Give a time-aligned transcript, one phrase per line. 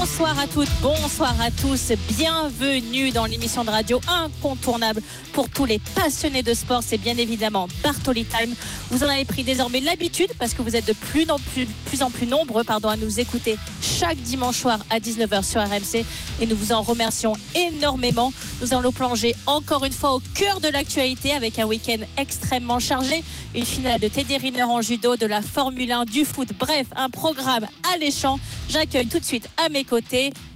[0.00, 1.90] Bonsoir à toutes, bonsoir à tous.
[2.16, 5.02] Bienvenue dans l'émission de radio incontournable
[5.32, 6.84] pour tous les passionnés de sport.
[6.84, 8.54] C'est bien évidemment Bartoli Time.
[8.90, 12.62] Vous en avez pris désormais l'habitude parce que vous êtes de plus en plus, nombreux
[12.62, 16.04] pardon, à nous écouter chaque dimanche soir à 19h sur RMC
[16.40, 18.32] et nous vous en remercions énormément.
[18.60, 23.24] Nous allons plonger encore une fois au cœur de l'actualité avec un week-end extrêmement chargé,
[23.52, 27.10] une finale de Teddy Riner en judo, de la Formule 1, du foot, bref, un
[27.10, 28.38] programme alléchant.
[28.68, 29.84] J'accueille tout de suite à mes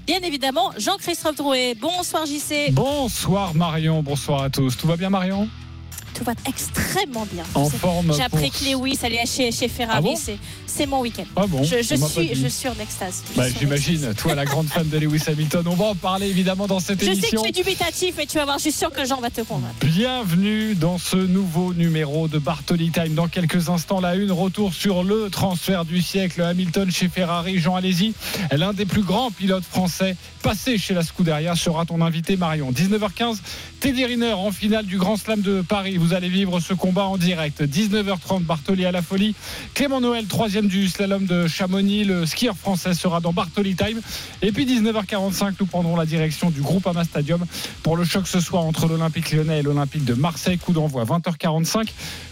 [0.06, 1.74] bien évidemment Jean-Christophe Drouet.
[1.80, 2.70] Bonsoir JC.
[2.72, 4.76] Bonsoir Marion, bonsoir à tous.
[4.76, 5.48] Tout va bien Marion?
[6.14, 7.44] Tout va extrêmement bien.
[7.54, 8.12] En forme.
[8.14, 10.10] J'ai appris que Lewis allait chez, chez Ferrari.
[10.14, 11.24] Ah c'est, c'est mon week-end.
[11.36, 13.22] Ah bon je, je suis, je suis en extase.
[13.32, 15.64] Je Bah, J'imagine, toi la grande fan de Lewis Hamilton.
[15.66, 17.42] On va en parler évidemment dans cette Je sais que émission.
[17.42, 19.74] tu es dubitatif, mais tu vas voir, je suis sûr que Jean va te convaincre.
[19.82, 23.14] Bienvenue dans ce nouveau numéro de Bartoli Time.
[23.14, 26.42] Dans quelques instants, la une, retour sur le transfert du siècle.
[26.42, 27.58] Hamilton chez Ferrari.
[27.58, 28.14] Jean Alési,
[28.50, 32.72] l'un des plus grands pilotes français passé chez la Scuderia, sera ton invité Marion.
[32.72, 33.36] 19h15,
[33.80, 35.98] Teddy Riner en finale du Grand Slam de Paris.
[36.02, 37.62] Vous allez vivre ce combat en direct.
[37.62, 39.36] 19h30, Bartoli à la folie.
[39.72, 42.02] Clément Noël, troisième du slalom de Chamonix.
[42.02, 44.00] Le skieur français sera dans Bartoli Time.
[44.42, 47.44] Et puis 19h45, nous prendrons la direction du Groupama Stadium
[47.84, 50.58] pour le choc ce soir entre l'Olympique lyonnais et l'Olympique de Marseille.
[50.58, 51.86] Coup d'envoi 20h45.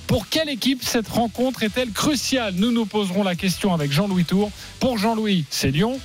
[0.08, 2.54] Pour quelle équipe cette rencontre est-elle cruciale?
[2.56, 4.50] Nous nous poserons la question avec Jean-Louis Tour.
[4.80, 6.00] Pour Jean-Louis, c'est Lyon.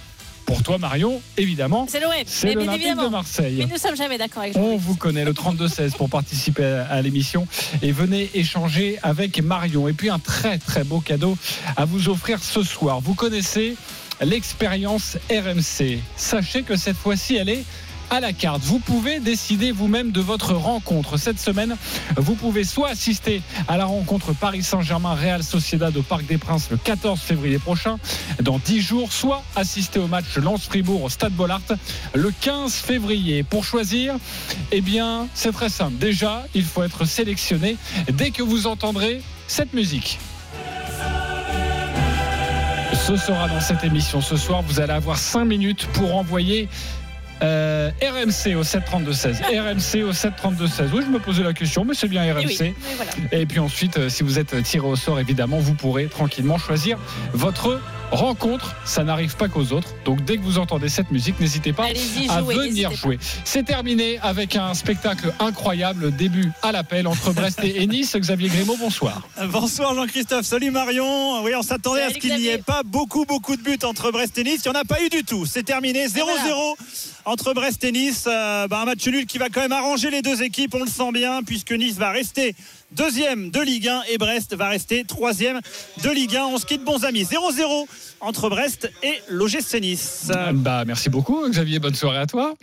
[0.45, 3.07] Pour toi, Marion, évidemment, C'est l'OM, c'est l'Olympique de.
[3.07, 3.55] Marseille.
[3.57, 7.01] Mais nous sommes jamais d'accord avec On vous connaît, le 32-16 pour participer à à
[7.01, 7.47] l'émission
[7.81, 9.87] et venez échanger avec Marion.
[9.87, 11.37] Et puis un très très beau cadeau
[11.75, 13.01] à vous offrir ce soir.
[13.01, 13.75] Vous connaissez
[14.21, 15.99] l'expérience RMC.
[16.15, 17.65] Sachez que cette fois-ci, elle est
[18.09, 18.61] à la carte.
[18.63, 21.17] Vous pouvez décider vous-même de votre rencontre.
[21.17, 21.75] Cette semaine,
[22.17, 26.69] vous pouvez soit assister à la rencontre Paris Saint-Germain Real Sociedad au Parc des Princes
[26.71, 27.97] le 14 février prochain,
[28.41, 31.61] dans 10 jours, soit assister au match Lens-Fribourg au Stade Bollard
[32.13, 33.43] le 15 février.
[33.43, 34.15] Pour choisir,
[34.71, 35.97] eh bien, c'est très simple.
[35.97, 37.77] Déjà, il faut être sélectionné
[38.11, 40.19] dès que vous entendrez cette musique.
[42.93, 44.63] Ce sera dans cette émission ce soir.
[44.63, 46.69] Vous allez avoir 5 minutes pour envoyer
[47.43, 49.41] euh, RMC au 732-16.
[49.43, 50.89] RMC au 732-16.
[50.93, 52.45] Oui, je me posais la question, mais c'est bien RMC.
[52.47, 53.11] oui, oui, voilà.
[53.31, 56.97] Et puis ensuite, euh, si vous êtes tiré au sort, évidemment, vous pourrez tranquillement choisir
[57.33, 57.79] votre
[58.11, 58.75] rencontre.
[58.85, 59.89] Ça n'arrive pas qu'aux autres.
[60.05, 61.85] Donc dès que vous entendez cette musique, n'hésitez pas
[62.29, 63.17] à venir jouer.
[63.43, 66.15] C'est terminé avec un spectacle incroyable.
[66.15, 68.15] Début à l'appel entre Brest et Nice.
[68.19, 69.27] Xavier Grimaud, bonsoir.
[69.49, 71.43] Bonsoir Jean-Christophe, salut Marion.
[71.43, 74.37] Oui, on s'attendait à ce qu'il n'y ait pas beaucoup, beaucoup de buts entre Brest
[74.37, 74.61] et Nice.
[74.65, 75.45] Il n'y en a pas eu du tout.
[75.45, 76.07] C'est terminé.
[76.07, 76.75] 0-0 voilà.
[77.25, 78.25] entre Brest et Nice.
[78.27, 80.75] Euh, bah, un match nul qui va quand même arranger les deux équipes.
[80.75, 82.55] On le sent bien, puisque Nice va rester
[82.95, 85.59] deuxième de Ligue 1 et Brest va rester troisième
[86.03, 86.45] de Ligue 1.
[86.45, 87.23] On se quitte, bons amis.
[87.23, 87.87] 0-0
[88.21, 90.31] entre Brest et l'OGC Nice.
[90.53, 91.79] Bah, merci beaucoup, Xavier.
[91.79, 92.55] Bonne soirée à toi.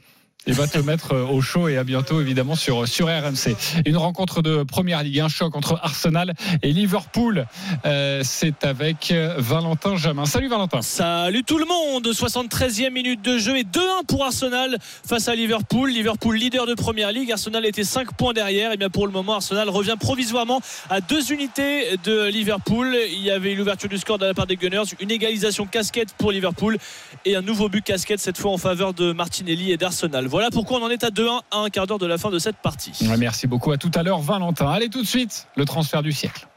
[0.47, 3.56] Et va te mettre euh, au chaud et à bientôt évidemment sur, sur RMC.
[3.86, 7.47] Une rencontre de première ligue, un choc entre Arsenal et Liverpool.
[7.84, 10.26] Euh, c'est avec euh, Valentin Jamin.
[10.26, 10.82] Salut Valentin.
[10.82, 15.91] Salut tout le monde 73e minute de jeu et 2-1 pour Arsenal face à Liverpool.
[15.91, 17.31] Liverpool leader de Première Ligue.
[17.31, 18.72] Arsenal était 5 points derrière.
[18.72, 20.60] Et bien pour le moment, Arsenal revient provisoirement
[20.91, 22.97] à deux unités de Liverpool.
[23.12, 26.32] Il y avait l'ouverture du score de la part des Gunners, une égalisation casquette pour
[26.32, 26.78] Liverpool
[27.25, 30.26] et un nouveau but casquette cette fois en faveur de Martinelli et d'Arsenal.
[30.32, 32.38] Voilà pourquoi on en est à 2-1 à un quart d'heure de la fin de
[32.38, 32.93] cette partie.
[33.19, 33.70] Merci beaucoup.
[33.70, 34.66] À tout à l'heure, Valentin.
[34.66, 36.48] Allez tout de suite, le transfert du siècle.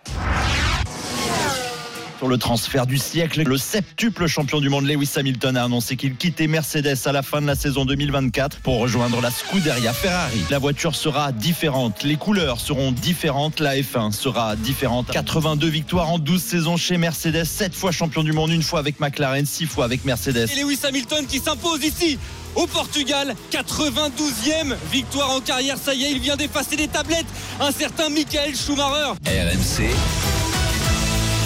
[2.17, 6.15] Sur le transfert du siècle, le septuple champion du monde Lewis Hamilton a annoncé qu'il
[6.15, 10.39] quittait Mercedes à la fin de la saison 2024 pour rejoindre la Scuderia Ferrari.
[10.49, 15.11] La voiture sera différente, les couleurs seront différentes, la F1 sera différente.
[15.11, 19.01] 82 victoires en 12 saisons chez Mercedes, 7 fois champion du monde, une fois avec
[19.01, 20.49] McLaren, 6 fois avec Mercedes.
[20.55, 22.17] Et Lewis Hamilton qui s'impose ici
[22.55, 23.35] au Portugal.
[23.51, 25.77] 92e victoire en carrière.
[25.77, 27.27] Ça y est, il vient d'effacer les tablettes.
[27.59, 29.15] Un certain Michael Schumacher.
[29.25, 29.91] RMC.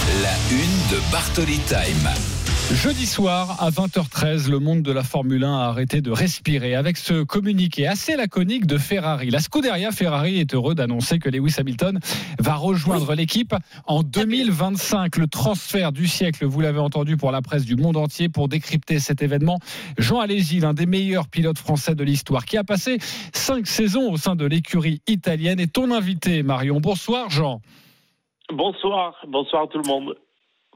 [0.09, 2.09] La une de Bartoli Time.
[2.73, 6.97] Jeudi soir, à 20h13, le monde de la Formule 1 a arrêté de respirer avec
[6.97, 9.29] ce communiqué assez laconique de Ferrari.
[9.29, 11.99] La Scuderia Ferrari est heureux d'annoncer que Lewis Hamilton
[12.39, 13.53] va rejoindre l'équipe
[13.85, 15.15] en 2025.
[15.17, 18.97] Le transfert du siècle, vous l'avez entendu pour la presse du monde entier pour décrypter
[18.97, 19.59] cet événement.
[19.99, 22.97] Jean Alési, l'un des meilleurs pilotes français de l'histoire, qui a passé
[23.31, 26.79] cinq saisons au sein de l'écurie italienne, est ton invité, Marion.
[26.79, 27.61] Bonsoir, Jean.
[28.51, 30.15] Bonsoir, bonsoir tout le monde.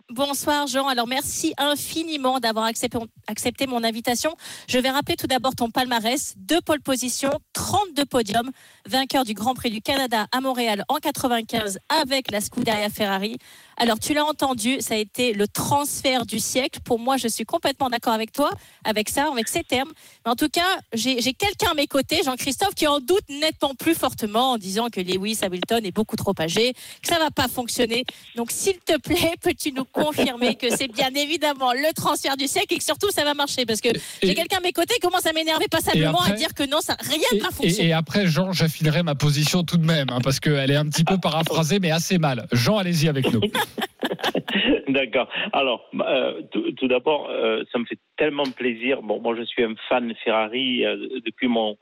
[0.09, 0.87] Bonsoir Jean.
[0.87, 4.35] Alors merci infiniment d'avoir accepté, accepté, mon invitation.
[4.67, 6.35] Je vais rappeler tout d'abord ton palmarès.
[6.37, 8.51] Deux pole positions, 32 podiums,
[8.85, 13.37] vainqueur du Grand Prix du Canada à Montréal en 95 avec la Scuderia Ferrari.
[13.77, 16.79] Alors tu l'as entendu, ça a été le transfert du siècle.
[16.83, 18.51] Pour moi, je suis complètement d'accord avec toi,
[18.83, 19.91] avec ça, avec ces termes.
[20.25, 20.61] Mais en tout cas,
[20.93, 24.99] j'ai quelqu'un à mes côtés, Jean-Christophe, qui en doute nettement plus fortement en disant que
[25.01, 28.05] Lewis Hamilton est beaucoup trop âgé, que ça va pas fonctionner.
[28.35, 32.73] Donc s'il te plaît, peux-tu nous confirmer que c'est bien évidemment le transfert du siècle
[32.73, 33.65] et que surtout ça va marcher?
[33.65, 33.89] Parce que
[34.21, 36.95] j'ai quelqu'un à mes côtés qui commence à m'énerver passablement à dire que non, ça,
[36.99, 37.89] rien ne va fonctionner.
[37.89, 41.03] Et, après, Jean, j'affinerai ma position tout de même, hein, parce qu'elle est un petit
[41.03, 42.47] peu paraphrasée, mais assez mal.
[42.51, 43.41] Jean, allez-y avec nous.
[44.88, 45.30] D'accord.
[45.51, 49.01] Alors, euh, tout, d'abord, euh, ça me fait tellement plaisir.
[49.01, 51.77] Bon, moi, je suis un fan Ferrari euh, depuis mon,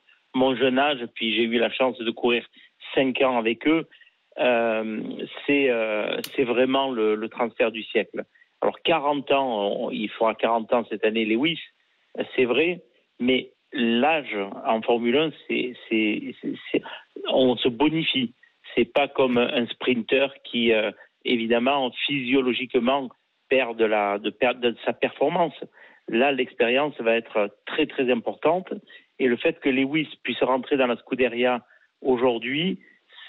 [0.56, 2.46] jeune âge, puis j'ai eu la chance de courir
[2.96, 3.88] cinq ans avec eux.
[5.46, 8.24] c'est vraiment le, le, transfert du siècle.
[8.62, 11.60] Alors, 40 ans, il fera 40 ans cette année, Lewis,
[12.36, 12.82] c'est vrai,
[13.20, 16.84] mais l'âge en Formule 1, c'est, c'est,
[17.28, 18.34] on se bonifie.
[18.76, 20.72] C'est pas comme un sprinter qui
[21.26, 23.10] évidemment, physiologiquement,
[23.50, 25.54] perd de, la, de, de sa performance.
[26.08, 28.74] Là, l'expérience va être très, très importante.
[29.20, 31.64] Et le fait que Lewis puisse rentrer dans la Scuderia
[32.02, 32.80] aujourd'hui,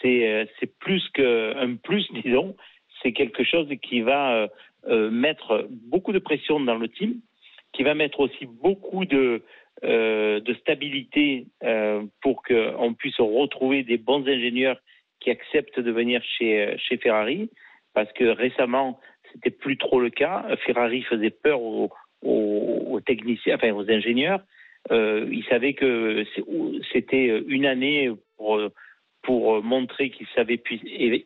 [0.01, 2.57] c'est euh, plus qu'un plus, disons.
[3.03, 4.49] C'est quelque chose qui va euh,
[4.89, 7.17] euh, mettre beaucoup de pression dans le team,
[7.73, 9.43] qui va mettre aussi beaucoup de,
[9.83, 11.47] de stabilité
[12.21, 14.79] pour qu'on puisse retrouver des bons ingénieurs
[15.21, 17.49] qui acceptent de venir chez, chez Ferrari
[17.95, 19.01] parce que récemment,
[19.33, 20.45] c'était plus trop le cas.
[20.65, 21.91] Ferrari faisait peur aux,
[23.07, 24.41] techniciens, enfin aux ingénieurs.
[24.91, 26.25] Euh, ils savaient que
[26.93, 28.61] c'était une année pour,
[29.23, 30.63] pour montrer qu'ils savaient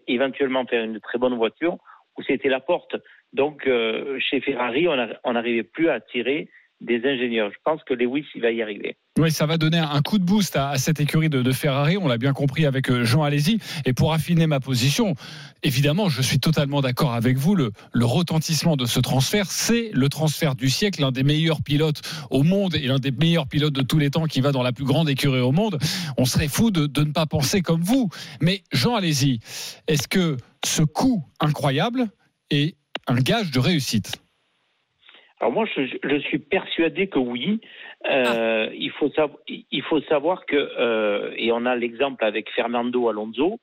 [0.06, 1.78] éventuellement faire une très bonne voiture,
[2.16, 2.96] ou c'était la porte.
[3.32, 6.48] Donc, euh, chez Ferrari, on n'arrivait plus à tirer
[6.80, 7.50] des ingénieurs.
[7.50, 8.96] Je pense que Lewis, il va y arriver.
[9.18, 12.18] Oui, ça va donner un coup de boost à, cette écurie de, Ferrari, on l'a
[12.18, 13.58] bien compris avec euh, Jean Alési.
[13.86, 15.14] Et pour affiner ma position,
[15.62, 17.54] évidemment, je suis totalement d'accord avec vous.
[17.54, 22.42] Le, retentissement de ce transfert, c'est le transfert du siècle, l'un des meilleurs pilotes au
[22.42, 24.84] monde et l'un des meilleurs pilotes de tous les temps qui va dans la plus
[24.84, 25.78] grande écurie au monde.
[26.18, 28.10] On serait fou de, ne pas penser comme vous.
[28.42, 29.40] Mais Jean Alési,
[29.88, 32.08] est-ce que ce coup incroyable
[32.50, 32.76] est
[33.06, 34.20] un gage de réussite?
[35.38, 37.60] Alors moi, je, suis persuadé que oui.
[38.06, 38.74] Euh, ah.
[38.74, 43.60] il, faut savoir, il faut savoir que, euh, et on a l'exemple avec Fernando Alonso,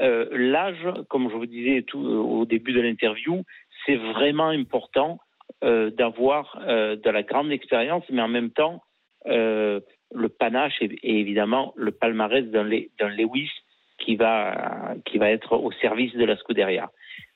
[0.00, 3.42] euh, l'âge, comme je vous disais tout, au début de l'interview,
[3.84, 5.18] c'est vraiment important
[5.62, 8.82] d'avoir de la grande expérience, mais en même temps,
[9.26, 12.64] le panache et, évidemment le palmarès d'un
[13.08, 13.50] Lewis
[13.98, 16.90] qui va, qui va être au service de la Scuderia.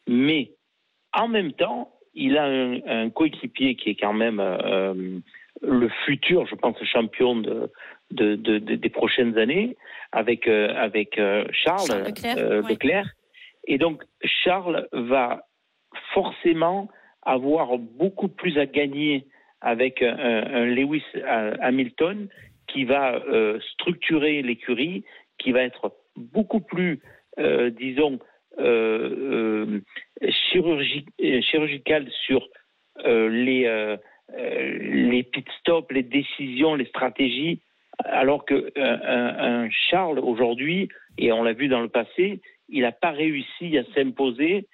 [0.06, 0.52] Mais
[1.12, 5.20] en même temps, il a un, coéquipier qui est quand même euh,
[5.62, 7.70] le futur, je pense, champion de,
[8.10, 9.76] des prochaines années,
[10.12, 12.04] avec, euh, avec euh, Charles,
[12.68, 13.08] Leclerc,
[13.66, 15.46] Et donc, Charles va
[16.12, 16.88] forcément
[17.22, 19.26] avoir beaucoup plus à gagner
[19.60, 21.04] avec un, Lewis
[21.60, 22.28] Hamilton
[22.66, 23.22] qui va
[23.72, 25.04] structurer l'écurie,
[25.38, 27.00] qui va être beaucoup plus,
[27.38, 28.18] disons,
[28.58, 29.80] euh,
[30.20, 30.30] euh,
[31.42, 32.46] chirurgicale sur
[33.04, 33.96] euh, les,
[34.38, 37.60] les pit stops, les décisions, les stratégies,
[38.04, 43.10] alors que un, Charles aujourd'hui, et on l'a vu dans le passé, il n'a pas
[43.10, 44.66] réussi à s'imposer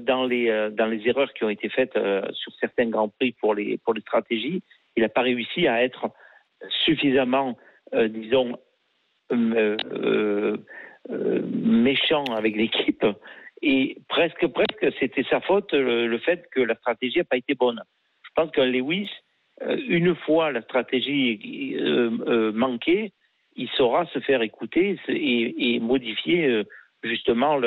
[0.00, 1.96] dans les dans les erreurs qui ont été faites
[2.32, 4.62] sur certains grands prix pour les pour les stratégies.
[4.96, 6.10] Il n'a pas réussi à être
[6.84, 7.56] suffisamment,
[7.92, 8.58] disons,
[9.32, 10.56] euh,
[11.08, 13.04] méchant avec l'équipe.
[13.62, 17.82] Et presque, presque, c'était sa faute le, fait que la stratégie n'a pas été bonne.
[18.22, 19.10] Je pense que Lewis,
[19.62, 23.12] euh, une fois la stratégie euh, manquée,
[23.56, 26.62] il saura se faire écouter et, modifier
[27.02, 27.58] justement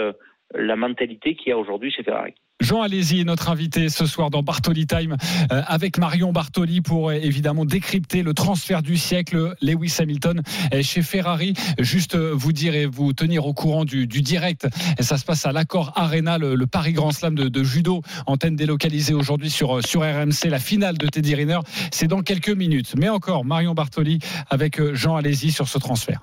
[0.53, 2.33] la mentalité qu'il y a aujourd'hui chez Ferrari.
[2.61, 5.17] Jean Alési est notre invité ce soir dans Bartoli Time
[5.51, 10.41] euh, avec Marion Bartoli pour euh, évidemment décrypter le transfert du siècle Lewis Hamilton
[10.83, 11.53] chez Ferrari.
[11.79, 14.67] Juste euh, vous dire et vous tenir au courant du, direct.
[14.99, 19.49] Ça se passe à l'accord Arena, le, Paris Grand Slam de, judo, antenne délocalisée aujourd'hui
[19.49, 20.47] sur, sur RMC.
[20.49, 21.59] La finale de Teddy Riner,
[21.91, 22.93] c'est dans quelques minutes.
[22.95, 26.21] Mais encore, Marion Bartoli avec Jean Alési sur ce transfert.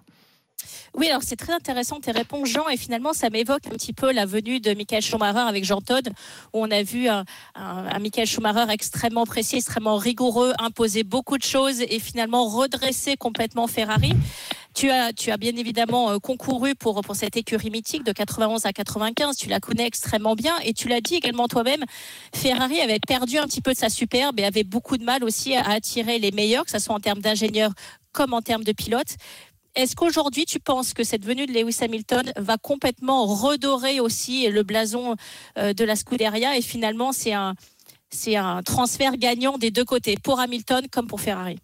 [0.99, 4.11] Oui, alors c'est très intéressant tes réponses, Jean, et finalement ça m'évoque un petit peu
[4.11, 6.09] la venue de Michael Schumacher avec Jean Todd,
[6.53, 7.25] où on a vu un,
[8.01, 14.13] Michael Schumacher extrêmement précis, extrêmement rigoureux, imposer beaucoup de choses et finalement redresser complètement Ferrari.
[14.75, 19.37] Tu as, bien évidemment euh, concouru pour, pour cette écurie mythique de 91 à 95.
[19.37, 21.85] Tu la connais extrêmement bien et tu l'as dit également toi-même.
[22.35, 25.57] Ferrari avait perdu un petit peu de sa superbe et avait beaucoup de mal aussi
[25.57, 27.73] à attirer les meilleurs, que ce soit en termes d'ingénieurs
[28.13, 29.17] comme en termes de pilotes.
[29.79, 34.65] Est-ce qu'aujourd'hui, tu penses que cette venue de Lewis Hamilton va complètement redorer aussi le
[34.65, 35.15] blason
[35.57, 37.55] euh, de la Scuderia et finalement, c'est un,
[38.11, 41.61] c'est un transfert gagnant des deux côtés, pour Hamilton comme pour Ferrari?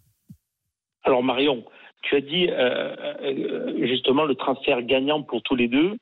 [1.03, 1.65] Alors Marion,
[2.03, 5.97] tu as dit euh, euh, justement le transfert gagnant pour tous les deux.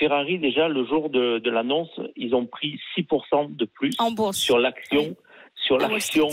[0.00, 4.38] Ferrari, déjà, le jour de, de l'annonce, ils ont pris 6% de plus en bourse.
[4.38, 5.14] sur l'action.
[5.54, 6.26] Sur l'action.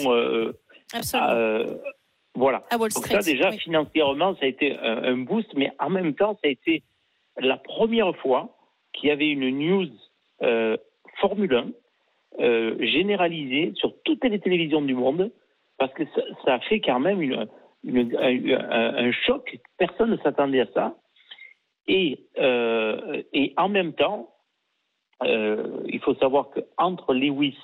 [2.35, 2.63] Voilà.
[2.71, 6.49] Donc ça déjà financièrement ça a été un, boost, mais en même temps ça a
[6.49, 6.83] été
[7.37, 8.55] la première fois
[8.93, 9.87] qu'il y avait une news
[10.41, 10.77] euh,
[11.19, 11.67] Formule 1
[12.39, 15.31] euh, généralisée sur toutes les télévisions du monde,
[15.77, 16.03] parce que
[16.45, 17.47] ça, a fait quand même une,
[18.17, 19.59] un, choc.
[19.77, 20.95] Personne ne s'attendait à ça.
[21.87, 24.29] Et, euh, et en même temps,
[25.21, 27.57] il faut savoir qu'entre Lewis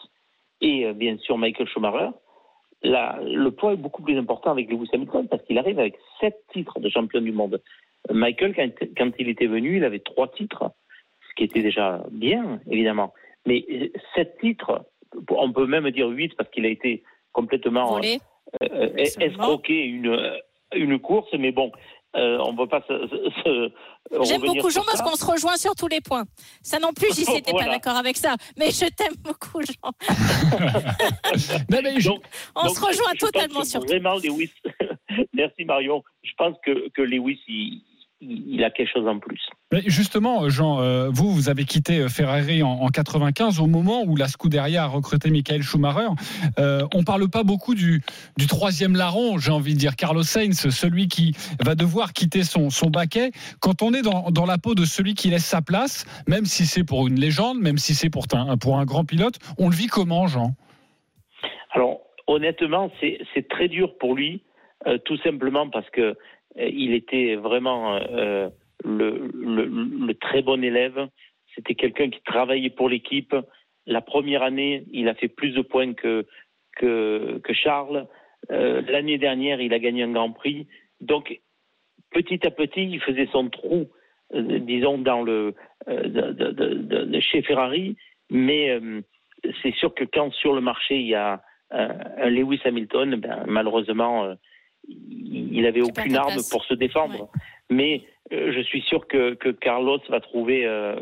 [0.60, 2.10] et bien sûr Michael Schumacher,
[2.84, 6.80] le poids est beaucoup plus important avec Lewis Hamilton parce qu'il arrive avec sept titres
[6.80, 7.62] de champion du monde.
[8.12, 8.54] Michael,
[8.98, 10.72] quand, il était venu, il avait trois titres,
[11.28, 13.14] ce qui était déjà bien, évidemment.
[13.46, 13.66] Mais
[14.14, 14.86] sept titres,
[15.30, 18.18] on peut même dire huit parce qu'il a été complètement euh,
[18.62, 20.40] euh, escroqué une,
[20.76, 21.72] une course, mais bon,
[22.16, 23.72] euh, on ne va pas se.
[24.24, 26.26] J'aime beaucoup Jean parce qu'on se rejoint sur tous les points.
[26.62, 28.36] Ça non plus, j'y n'étais pas d'accord avec ça.
[28.58, 29.92] Mais je t'aime beaucoup, Jean.
[32.56, 34.52] on se rejoint totalement sur Vraiment, Lewis.
[35.34, 36.04] Merci Marion.
[36.24, 37.82] Je pense que, que Lewis, il,
[38.22, 39.42] il a quelque chose en plus.
[39.88, 44.16] justement, Jean, euh, vous, vous avez quitté euh, Ferrari en, en 95 au moment où
[44.16, 46.08] la Scuderia a recruté Michael Schumacher.
[46.58, 48.02] Euh, on parle pas beaucoup du,
[48.38, 52.70] du troisième larron, j'ai envie de dire Carlos Sainz, celui qui va devoir quitter son,
[52.70, 53.32] son baquet.
[53.60, 56.66] Quand on est dans, dans, la peau de celui qui laisse sa place, même si
[56.66, 59.76] c'est pour une légende, même si c'est pour un, pour un grand pilote, on le
[59.76, 60.52] vit comment, Jean?
[61.72, 64.42] Alors, honnêtement, c'est très dur pour lui,
[64.88, 66.16] euh, tout simplement parce que
[66.58, 68.50] il était vraiment euh,
[68.84, 71.08] le, très bon élève.
[71.54, 73.36] C'était quelqu'un qui travaillait pour l'équipe.
[73.86, 76.26] La première année, il a fait plus de points que,
[77.52, 78.08] Charles.
[78.52, 80.68] Euh, L'année dernière, il a gagné un Grand Prix.
[81.02, 81.40] Donc,
[82.12, 83.88] petit à petit, il faisait son trou,
[84.34, 85.54] euh, disons, dans le,
[87.20, 87.96] chez Ferrari.
[88.30, 88.80] Mais
[89.62, 94.36] c'est sûr que quand sur le marché, il y a un Lewis Hamilton, ben, malheureusement,
[94.88, 97.30] il n'avait aucune arme pour se défendre.
[97.70, 100.96] Mais euh, je suis sûr que, que Carlos va trouver euh,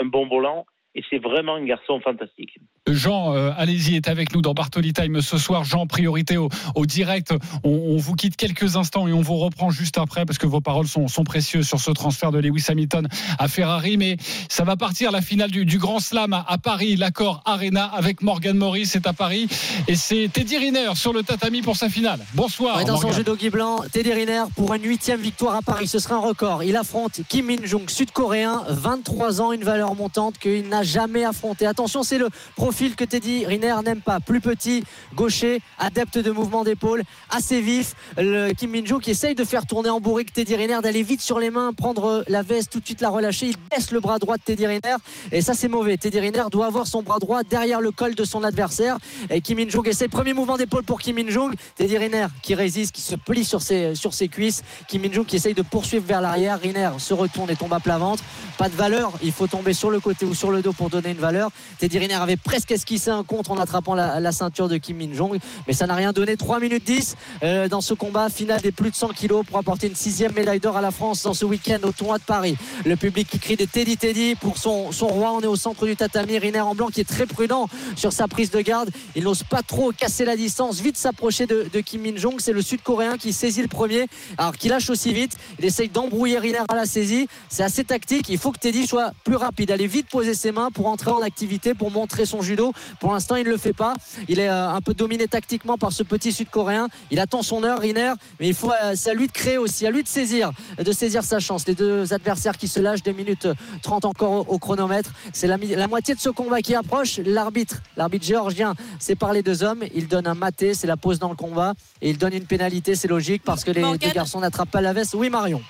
[0.00, 2.58] un bon volant et c'est vraiment un garçon fantastique.
[2.88, 5.64] Jean, euh, allez-y, est avec nous dans Bartoli Time ce soir.
[5.64, 6.48] Jean, priorité au,
[6.86, 7.34] direct.
[7.62, 10.86] On, vous quitte quelques instants et on vous reprend juste après parce que vos paroles
[10.88, 13.06] sont, précieuses sur ce transfert de Lewis Hamilton
[13.38, 13.98] à Ferrari.
[13.98, 14.16] Mais
[14.48, 18.86] ça va partir la finale du, Grand Slam à, Paris, l'accord Arena avec Morgan Morris.
[18.86, 19.46] C'est à Paris
[19.86, 22.20] et c'est Teddy Riner sur le tatami pour sa finale.
[22.34, 22.82] Bonsoir.
[22.84, 25.86] dans son judo blanc, Teddy Riner pour une huitième victoire à Paris.
[25.86, 26.64] Ce sera un record.
[26.64, 31.66] Il affronte Kim Min-jung, sud-coréen, 23 ans, une valeur montante qu'il n'a jamais affronté.
[31.66, 32.30] Attention, c'est le
[32.70, 34.20] profil que Teddy Riner n'aime pas.
[34.20, 34.84] Plus petit,
[35.16, 37.96] gaucher, adepte de mouvement d'épaule, assez vif.
[38.16, 41.40] Le Kim Min-jo qui essaye de faire tourner en bourrique Teddy Riner, d'aller vite sur
[41.40, 43.46] les mains, prendre la veste, tout de suite la relâcher.
[43.46, 44.94] Il baisse le bras droit de Teddy Riner
[45.32, 45.96] et ça c'est mauvais.
[45.96, 48.98] Teddy Riner doit avoir son bras droit derrière le col de son adversaire.
[49.30, 51.52] Et Kim Min-jung essaie premier mouvement d'épaule pour Kim Min-jung.
[51.74, 54.62] Teddy Riner qui résiste, qui se plie sur ses, sur ses cuisses.
[54.86, 56.60] Kim Min-jung qui essaye de poursuivre vers l'arrière.
[56.60, 58.22] Riner se retourne et tombe à plat ventre.
[58.58, 61.10] Pas de valeur, il faut tomber sur le côté ou sur le dos pour donner
[61.10, 61.50] une valeur.
[61.80, 65.72] Teddy Riner avait presque esquissé un contre en attrapant la, ceinture de Kim Min-jong, mais
[65.72, 66.36] ça n'a rien donné.
[66.36, 69.88] 3 minutes 10 euh, dans ce combat final des plus de 100 kilos pour apporter
[69.88, 72.56] une sixième médaille d'or à la France dans ce week-end au tournoi de Paris.
[72.84, 75.32] Le public qui crie des Teddy Teddy pour son, son roi.
[75.32, 76.38] On est au centre du tatami.
[76.38, 78.90] Riner en blanc qui est très prudent sur sa prise de garde.
[79.16, 82.36] Il n'ose pas trop casser la distance, vite s'approcher de, Kim Min-jong.
[82.38, 84.06] C'est le sud-coréen qui saisit le premier,
[84.38, 85.36] alors qu'il lâche aussi vite.
[85.58, 87.28] Il essaye d'embrouiller Riner à la saisie.
[87.48, 88.28] C'est assez tactique.
[88.28, 91.22] Il faut que Teddy soit plus rapide, aller vite poser ses mains pour entrer en
[91.22, 92.72] activité, pour montrer son judo.
[92.98, 93.94] Pour l'instant, il ne le fait pas.
[94.28, 96.88] Il est euh, un peu dominé tactiquement par ce petit sud-coréen.
[97.10, 99.86] Il attend son heure, Riner, mais il faut, euh, c'est à lui de créer aussi,
[99.86, 101.66] à lui de saisir, de saisir sa chance.
[101.66, 103.48] Les deux adversaires qui se lâchent, 2 minutes
[103.82, 105.12] 30 encore au, chronomètre.
[105.32, 107.18] C'est la, la, moitié de ce combat qui approche.
[107.24, 109.84] L'arbitre, l'arbitre géorgien sépare les deux hommes.
[109.94, 111.74] Il donne un maté, c'est la pause dans le combat.
[112.02, 114.92] Et il donne une pénalité, c'est logique, parce que les deux garçons n'attrapent pas la
[114.92, 115.14] veste.
[115.14, 115.62] Oui, Marion.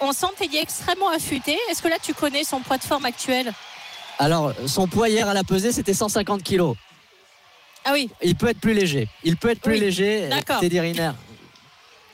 [0.00, 1.56] On sent est extrêmement affûté.
[1.70, 3.52] Est-ce que là, tu connais son poids de forme actuel?
[4.18, 6.76] Alors, son poids hier à la pesée, c'était 150 kilos.
[7.84, 8.10] Ah oui.
[8.22, 9.08] Il peut être plus léger.
[9.24, 10.28] Il peut être plus léger,
[10.60, 11.12] Teddy Riner.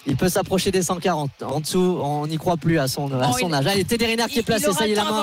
[0.07, 1.31] Il peut s'approcher des 140.
[1.45, 3.67] En dessous, on n'y croit plus à son, à Oh, son il- âge.
[3.69, 5.23] Allez, Teddy Riner qui est placé, ça y est, la main.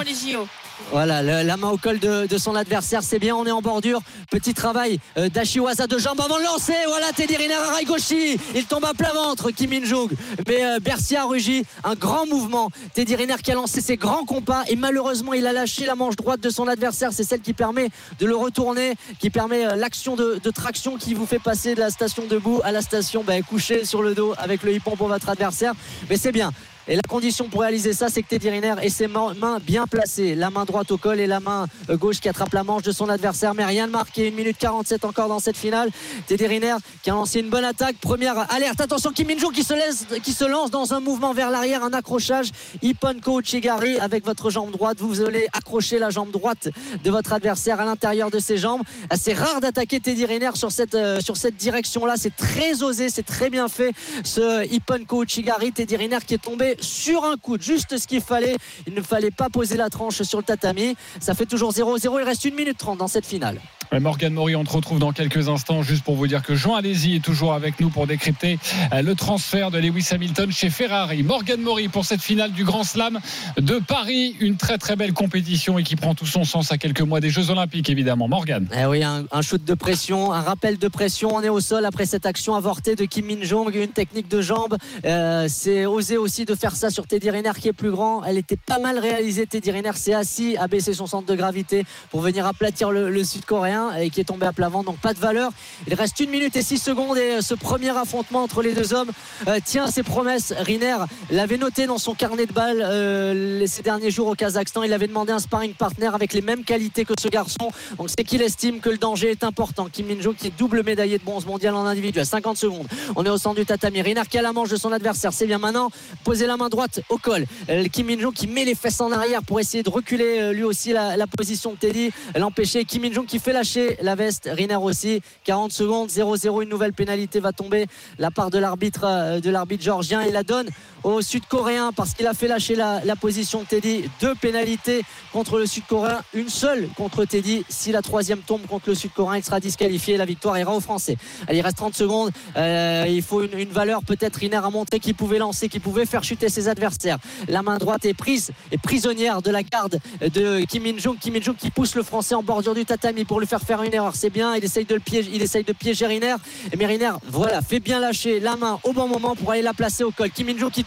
[0.92, 4.02] Voilà, la main au col de, son adversaire, c'est bien, on est en bordure.
[4.32, 6.74] Petit travail euh, d'Ashiwaza de jambes avant de lancer.
[6.88, 8.40] Voilà, Teddy Riner Raigoshi.
[8.56, 10.10] Il tombe à plat ventre, Kim Min-jung.
[10.48, 11.64] Mais euh, Bercy rugi.
[11.84, 12.72] Un grand mouvement.
[12.94, 16.16] Teddy Riner qui a lancé ses grands compas et malheureusement, il a lâché la manche
[16.16, 17.12] droite de son adversaire.
[17.14, 21.28] C'est celle qui permet de le retourner, qui permet euh, l'action de, traction qui vous
[21.28, 24.64] fait passer de la station debout à la station bah, couché sur le dos avec
[24.64, 25.74] le hippon pour votre adversaire.
[26.10, 26.52] Mais c'est bien.
[26.92, 30.34] Et la condition pour réaliser ça, c'est que Teddy Riner ait ses mains bien placées.
[30.34, 32.92] La main droite au col et la main euh, gauche qui attrape la manche de
[32.92, 33.54] son adversaire.
[33.54, 34.30] Mais rien de marqué.
[34.30, 35.92] 1 minute 47 encore dans cette finale.
[36.26, 37.98] Teddy Riner qui a lancé une bonne attaque.
[38.02, 38.82] Première alerte.
[38.82, 39.76] Attention, Kim Min-jung qui se,
[40.20, 42.50] qui se lance dans un mouvement vers l'arrière, un accrochage.
[42.82, 44.98] Ipponko Chigari avec votre jambe droite.
[45.00, 46.70] Vous allez accrocher la jambe droite
[47.04, 48.82] de votre adversaire à l'intérieur de ses jambes.
[49.16, 52.16] C'est rare d'attaquer Teddy Riner sur cette, euh, sur cette direction-là.
[52.18, 53.92] C'est très osé, c'est très bien fait.
[54.24, 58.56] Ce Ipponko Chigari, Teddy Riner qui est tombé sur un coup, juste ce qu'il fallait.
[58.88, 60.96] Il ne fallait pas poser la tranche sur le tatami.
[61.20, 62.20] Ça fait toujours 0-0.
[62.20, 63.60] Il reste 1 minute 30 dans cette finale.
[63.98, 67.16] Morgane Maury, on te retrouve dans quelques instants, juste pour vous dire que Jean Alési
[67.16, 68.60] est toujours avec nous pour décrypter
[68.94, 71.24] euh, le transfert de Lewis Hamilton chez Ferrari.
[71.24, 73.20] Morgane Maury pour cette finale du Grand Slam
[73.58, 77.02] de Paris, une très très belle compétition et qui prend tout son sens à quelques
[77.02, 78.28] mois des Jeux Olympiques, évidemment.
[78.28, 78.68] Morgane.
[78.80, 81.34] Eh oui, un, un shoot de pression, un rappel de pression.
[81.34, 84.78] On est au sol après cette action avortée de Kim Min-jong, une technique de jambe.
[85.06, 88.24] Euh, c'est osé aussi de faire ça sur Teddy Riner qui est plus grand.
[88.24, 89.48] Elle était pas mal réalisée.
[89.48, 93.92] Teddy Riner s'est assis, a baissé son centre de gravité pour venir aplatir le, Sud-Coréen
[94.00, 94.86] et qui est tombé à plat ventre.
[94.86, 95.52] Donc pas de valeur.
[95.88, 98.94] Il reste une minute et six secondes et euh, ce premier affrontement entre les deux
[98.94, 99.12] hommes
[99.48, 100.54] euh, tient ses promesses.
[100.58, 100.98] Riner
[101.32, 104.84] l'avait noté dans son carnet de balles euh, ces derniers jours au Kazakhstan.
[104.84, 107.72] Il avait demandé un sparring partner avec les mêmes qualités que ce garçon.
[107.98, 109.88] Donc c'est qu'il estime que le danger est important.
[109.92, 112.26] Kim Min-jo qui est double médaillé de bronze mondial en individuel.
[112.26, 112.88] 50 secondes.
[113.16, 114.02] On est au centre du tatami.
[114.02, 115.34] Riner qui a la manche de son adversaire.
[115.34, 115.90] C'est bien maintenant.
[116.24, 117.46] Poser la main droite au col.
[117.70, 120.64] Euh, Kim Min-jo qui met les fesses en arrière pour essayer de reculer euh, lui
[120.64, 122.12] aussi la, position de Teddy.
[122.36, 122.86] L'empêcher.
[122.86, 124.50] Kim Min-jo qui fait lâcher la veste.
[124.52, 125.22] Riner aussi.
[125.46, 126.10] 40 secondes.
[126.10, 126.64] 0-0.
[126.64, 127.88] Une nouvelle pénalité va tomber.
[128.18, 130.22] La part de l'arbitre euh, de l'arbitre georgien.
[130.24, 130.70] Il la donne
[131.04, 134.10] au Sud-Coréen parce qu'il a fait lâcher la, position de Teddy.
[134.22, 135.02] Deux pénalités
[135.34, 137.66] contre le Sud-Coréen, une seule contre Teddy.
[137.70, 140.18] Si la troisième tombe contre le Sud-Coréen, il sera disqualifié.
[140.18, 141.18] La victoire ira aux Français.
[141.52, 142.32] Il reste 30 secondes.
[142.56, 144.04] Euh, il faut une, valeur.
[144.04, 147.18] Peut-être Riner a montré qu'il pouvait lancer, qu'il pouvait faire chuter ses adversaires.
[147.48, 151.18] La main droite est prise et prisonnière de la garde de Kim Min-jung.
[151.20, 153.94] Kim Min-jung qui pousse le Français en bordure du tatami pour lui faire faire une
[153.94, 154.16] erreur.
[154.16, 154.56] C'est bien.
[154.56, 155.32] Il essaye de le piéger.
[155.34, 156.36] Il essaye de piéger Riner.
[156.78, 160.04] Mais Riner, voilà, fait bien lâcher la main au bon moment pour aller la placer
[160.04, 160.30] au col.
[160.32, 160.84] Kim Min-jung qui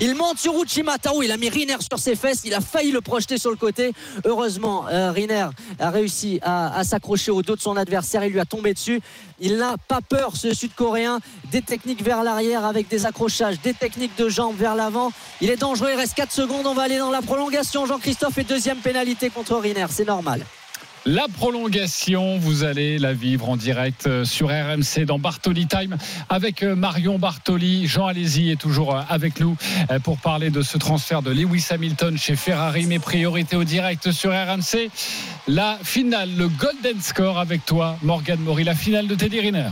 [0.00, 1.10] Il monte sur Uchimata.
[1.22, 2.42] Il a mis Riner sur ses fesses.
[2.44, 3.92] Il a failli le projeter sur le côté.
[4.24, 5.46] Heureusement, euh, Riner
[5.78, 8.24] a réussi à, à s'accrocher au dos de son adversaire.
[8.24, 9.00] Il lui a tombé dessus.
[9.40, 11.20] Il n'a pas peur, ce Sud-Coréen.
[11.50, 15.12] Des techniques vers l'arrière avec des accrochages, des techniques de jambes vers l'avant.
[15.40, 15.88] Il est dangereux.
[15.92, 16.66] Il reste 4 secondes.
[16.66, 17.86] On va aller dans la prolongation.
[17.86, 19.86] Jean-Christophe et deuxième pénalité contre Riner.
[19.90, 20.44] C'est normal.
[21.06, 25.96] La prolongation, vous allez la vivre en direct euh, sur RMC dans Bartoli Time
[26.28, 27.86] avec euh, Marion Bartoli.
[27.86, 29.56] Jean Alési est toujours euh, avec nous
[30.04, 32.84] pour parler de ce transfert de Lewis Hamilton chez Ferrari.
[32.84, 34.90] Mes priorités au direct sur RMC.
[35.48, 39.70] La finale, le Golden Score avec toi, Morgan Maury, la finale de Teddy Riner.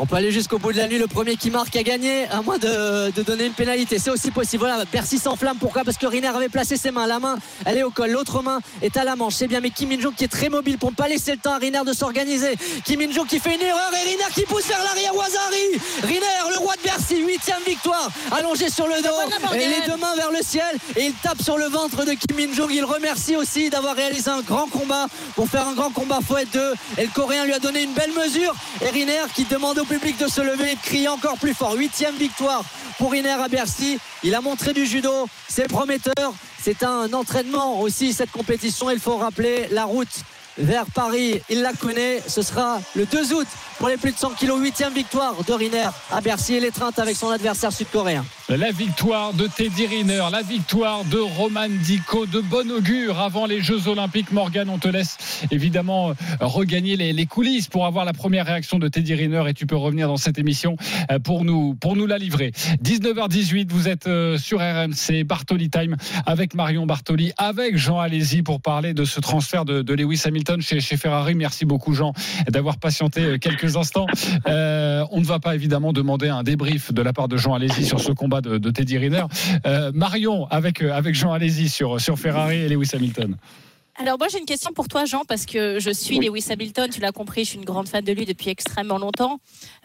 [0.00, 0.98] On peut aller jusqu'au bout de la nuit.
[0.98, 3.98] Le premier qui marque a gagné, à moins de, de donner une pénalité.
[3.98, 4.64] C'est aussi possible.
[4.64, 5.56] Voilà, Bercy s'enflamme.
[5.58, 5.82] Pourquoi?
[5.82, 7.06] Parce que Riner avait placé ses mains.
[7.06, 8.10] La main, elle est au col.
[8.10, 9.34] L'autre main est à la manche.
[9.34, 11.52] C'est bien, mais Kim Min-jong qui est très mobile pour ne pas laisser le temps
[11.52, 12.56] à Riner de s'organiser.
[12.84, 15.14] Kim Min-jong qui fait une erreur et Riner qui pousse vers l'arrière.
[15.16, 19.54] Wazari Riner, le roi de Bercy, huitième victoire, allongé sur le dos.
[19.54, 20.76] Et les deux mains vers le ciel.
[20.96, 22.70] Et il tape sur le ventre de Kim Min-jong.
[22.70, 25.06] Il remercie aussi d'avoir réalisé un grand combat.
[25.34, 26.74] Pour faire un grand combat, faut être deux.
[26.98, 28.54] Et le Coréen lui a donné une belle mesure.
[28.80, 31.74] Et Riner qui demande au public de se lever et encore plus fort.
[31.74, 32.62] Huitième victoire
[32.98, 33.98] pour Riner à Bercy.
[34.22, 36.34] Il a montré du judo, c'est prometteur.
[36.60, 38.90] C'est un entraînement aussi cette compétition.
[38.90, 40.08] Il faut rappeler la route
[40.58, 41.40] vers Paris.
[41.48, 42.22] Il la connaît.
[42.26, 43.46] Ce sera le 2 août
[43.78, 44.60] pour les plus de 100 kilos.
[44.60, 48.24] Huitième victoire de Riner à Bercy et l'étreinte avec son adversaire sud-coréen.
[48.48, 53.60] La victoire de Teddy Riner, la victoire de Roman Dico, de bon augure avant les
[53.60, 54.32] Jeux Olympiques.
[54.32, 55.18] Morgan, on te laisse
[55.50, 59.66] évidemment euh, regagner les, coulisses pour avoir la première réaction de Teddy Riner et tu
[59.66, 60.76] peux revenir dans cette émission
[61.12, 62.52] euh, pour nous, pour nous la livrer.
[62.82, 68.62] 19h18, vous êtes euh, sur RMC, Bartoli Time avec Marion Bartoli, avec Jean Alési pour
[68.62, 71.34] parler de ce transfert de, Lewis Hamilton chez, chez Ferrari.
[71.34, 72.12] Merci beaucoup Jean
[72.48, 73.38] d'avoir patienté euh,
[73.68, 74.06] quelques instants.
[74.46, 77.84] Euh, on ne va pas évidemment demander un débrief de la part de Jean Alési
[77.84, 79.24] sur ce combat de, de Teddy Riner.
[79.66, 83.36] Euh, Marion avec, euh, avec Jean Alési sur, sur Ferrari et Lewis Hamilton.
[84.00, 87.00] Alors moi j'ai une question pour toi Jean parce que je suis Lewis Hamilton, tu
[87.00, 89.40] l'as compris, je suis une grande fan de lui depuis extrêmement longtemps.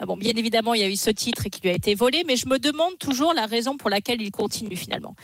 [0.06, 2.36] Bon, bien évidemment il y a eu ce titre qui lui a été volé, mais
[2.36, 5.16] je me demande toujours la raison pour laquelle il continue finalement.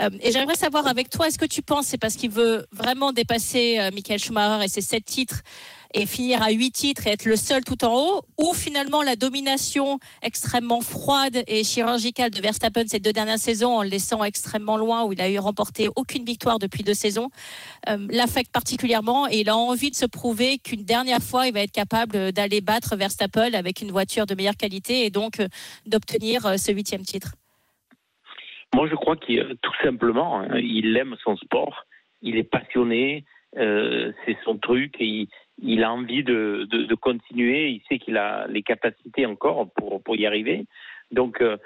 [0.00, 3.12] Euh, et j'aimerais savoir avec toi, est-ce que tu penses c'est parce qu'il veut vraiment
[3.12, 5.42] dépasser euh, Michael Schumacher et ses sept titres
[5.94, 9.16] et finir à huit titres et être le seul tout en haut, ou finalement la
[9.16, 14.76] domination extrêmement froide et chirurgicale de Verstappen ces deux dernières saisons en le laissant extrêmement
[14.76, 17.30] loin où il a eu remporté aucune victoire depuis deux saisons
[17.88, 21.60] euh, l'affecte particulièrement et il a envie de se prouver qu'une dernière fois il va
[21.60, 25.48] être capable d'aller battre Verstappen avec une voiture de meilleure qualité et donc euh,
[25.86, 27.34] d'obtenir euh, ce huitième titre.
[28.74, 31.86] Moi, je crois qu'il tout simplement, hein, il aime son sport,
[32.20, 33.24] il est passionné,
[33.54, 35.28] c'est son truc, et il,
[35.60, 40.02] il a envie de, de, de, continuer, il sait qu'il a les capacités encore pour,
[40.02, 40.66] pour y arriver.
[41.10, 41.56] Donc euh,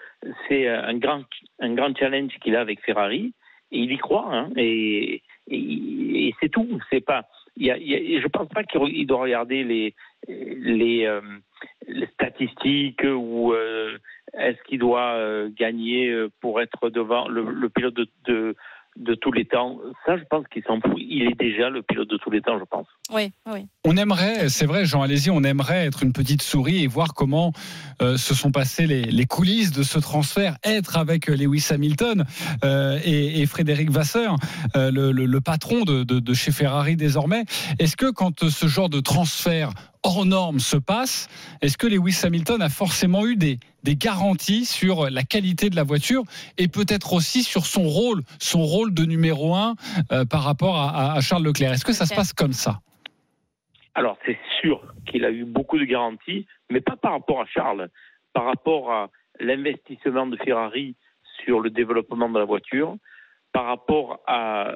[0.48, 1.24] c'est un grand,
[1.60, 3.34] un grand challenge qu'il a avec Ferrari,
[3.72, 6.78] et il y croit, hein, et, et, et c'est tout.
[6.90, 7.26] C'est pas,
[7.56, 9.94] y a, y a, je pense pas qu'il doit regarder les,
[10.28, 11.20] les, euh,
[11.88, 13.98] les statistiques ou euh,
[14.34, 18.56] est-ce qu'il doit euh, gagner pour être devant le, le pilote de, de
[18.96, 19.78] de tous les temps.
[20.06, 20.94] Ça, je pense qu'il s'en fout.
[20.96, 22.86] Il est déjà le pilote de tous les temps, je pense.
[23.12, 23.66] Oui, oui.
[23.84, 27.52] On aimerait, c'est vrai, Jean Alési, on aimerait être une petite souris et voir comment
[28.02, 32.24] euh, se sont passées les, les, coulisses de ce transfert, être avec Lewis Hamilton
[32.64, 34.36] euh, et, et, Frédéric Vasseur,
[34.76, 37.44] euh, le, le, le, patron de, de, de chez Ferrari désormais.
[37.78, 39.70] Est-ce que quand ce genre de transfert
[40.04, 41.28] hors norme se passe,
[41.60, 45.84] est-ce que Lewis Hamilton a forcément eu des, des garanties sur la qualité de la
[45.84, 46.24] voiture
[46.58, 49.74] et peut-être aussi sur son rôle, son rôle de numéro un
[50.10, 51.72] euh, par rapport à, à Charles Leclerc?
[51.72, 52.80] Est-ce que ça se passe comme ça?
[53.94, 57.88] Alors c'est sûr qu'il a eu beaucoup de garanties, mais pas par rapport à Charles,
[58.32, 60.96] par rapport à l'investissement de Ferrari
[61.44, 62.96] sur le développement de la voiture,
[63.52, 64.74] par rapport à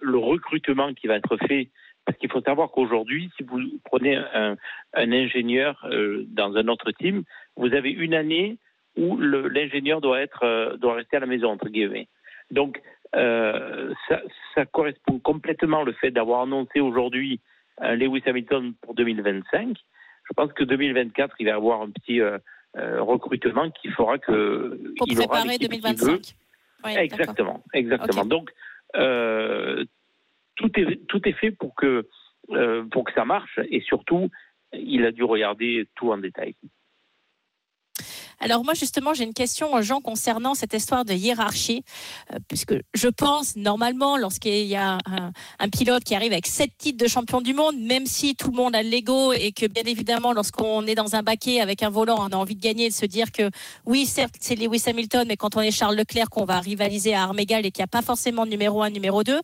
[0.00, 1.70] le recrutement qui va être fait
[2.04, 4.56] parce qu'il faut savoir qu'aujourd'hui, si vous prenez un,
[4.92, 7.24] un ingénieur euh, dans un autre team,
[7.56, 8.58] vous avez une année
[8.96, 12.08] où l'ingénieur doit être euh, doit rester à la maison entre guillemets.
[12.50, 12.80] Donc
[13.16, 14.20] euh, ça,
[14.54, 17.40] ça, correspond complètement le fait d'avoir annoncé aujourd'hui
[17.80, 19.76] Lewis Hamilton pour 2025.
[19.76, 22.20] Je pense que 2024, il va y avoir un petit
[22.76, 26.20] recrutement qui fera que pour il préparer aura 2025.
[26.84, 28.22] Oui, exactement, exactement.
[28.22, 28.28] Okay.
[28.28, 28.50] Donc
[30.56, 32.08] tout est, tout est fait pour que,
[32.50, 34.30] euh, pour que ça marche et surtout,
[34.72, 36.54] il a dû regarder tout en détail.
[38.44, 41.82] Alors moi justement j'ai une question Jean concernant cette histoire de hiérarchie
[42.30, 47.02] euh, puisque je pense normalement lorsqu'il y a un, pilote qui arrive avec sept titres
[47.02, 50.34] de champion du monde même si tout le monde a l'ego et que bien évidemment
[50.34, 53.06] lorsqu'on est dans un baquet avec un volant on a envie de gagner de se
[53.06, 53.48] dire que
[53.86, 57.22] oui certes c'est Lewis Hamilton mais quand on est Charles Leclerc qu'on va rivaliser à
[57.22, 59.40] armes égales et qu'il n'y a pas forcément numéro un numéro deux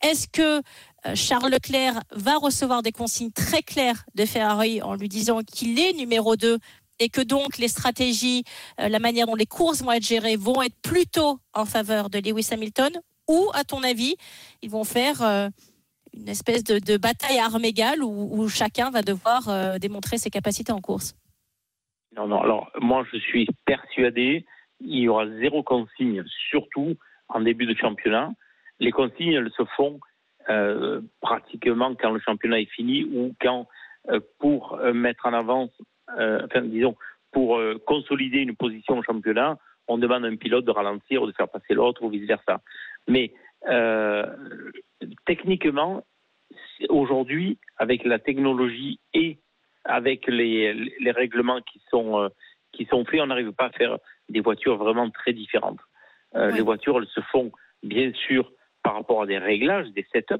[0.00, 0.62] est-ce que
[1.06, 5.78] euh, Charles Leclerc va recevoir des consignes très claires de Ferrari en lui disant qu'il
[5.80, 6.58] est numéro 2
[6.98, 8.44] et que donc les stratégies,
[8.80, 12.18] euh, la manière dont les courses vont être gérées vont être plutôt en faveur de
[12.18, 12.92] Lewis Hamilton
[13.28, 14.16] ou, à ton avis,
[14.62, 15.48] ils vont faire euh,
[16.12, 20.72] une espèce de, bataille à armes égales où, chacun va devoir euh, démontrer ses capacités
[20.72, 21.14] en course?
[22.16, 24.44] Non, non, alors moi je suis persuadé,
[24.80, 26.94] il y aura zéro consigne, surtout
[27.28, 28.30] en début de championnat.
[28.78, 29.98] Les consignes, se font
[31.22, 33.66] pratiquement quand le championnat est fini ou quand,
[34.38, 35.70] pour mettre en avance
[36.08, 36.96] enfin disons,
[37.34, 41.26] pour euh, consolider une position au championnat, on demande à un pilote de ralentir ou
[41.26, 42.60] de faire passer l'autre ou vice-versa.
[43.08, 43.34] Mais
[43.68, 44.24] euh,
[45.26, 46.04] techniquement,
[46.88, 49.38] aujourd'hui, avec la technologie et
[49.84, 52.28] avec les, les règlements qui sont, euh,
[52.72, 55.80] qui sont faits, on n'arrive pas à faire des voitures vraiment très différentes.
[56.34, 56.56] Euh, oui.
[56.56, 58.50] Les voitures, elles se font bien sûr
[58.82, 60.34] par rapport à des réglages, des setups,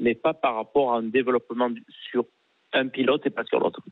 [0.00, 1.70] mais pas par rapport à un développement
[2.10, 2.24] sur
[2.72, 3.82] un pilote et pas sur l'autre.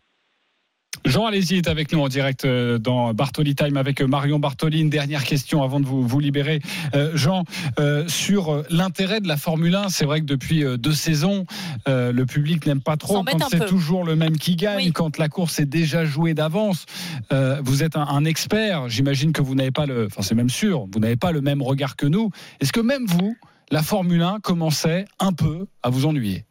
[1.04, 4.80] Jean Alési est avec nous en direct euh, dans Bartoli Time avec euh, Marion Bartoli.
[4.80, 6.60] Une dernière question avant de vous, vous libérer.
[6.94, 7.44] Euh, Jean,
[7.78, 11.46] euh, sur l'intérêt de la Formule 1, c'est vrai que depuis deux saisons,
[11.88, 14.92] euh, le public n'aime pas trop quand c'est toujours le même qui gagne, oui.
[14.92, 16.86] quand la course est déjà jouée d'avance.
[17.32, 20.50] Euh, vous êtes un, un expert, j'imagine que vous n'avez pas le, enfin c'est même
[20.50, 22.30] sûr, vous n'avez pas le même regard que nous.
[22.60, 23.36] Est-ce que même vous,
[23.70, 26.44] la Formule 1 commençait un peu à vous ennuyer?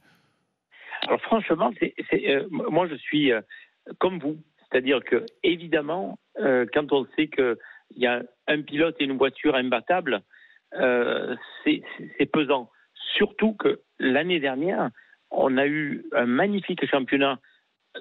[1.08, 1.93] Alors franchement, c'est,
[2.49, 3.31] moi je suis
[3.99, 4.37] comme vous.
[4.69, 7.57] C'est-à-dire que, évidemment, euh, quand on sait qu'il
[7.95, 10.21] y a un pilote et une voiture imbattable,
[10.73, 11.81] euh, c'est
[12.31, 12.69] pesant.
[13.15, 14.89] Surtout que l'année dernière,
[15.31, 17.39] on a eu un magnifique championnat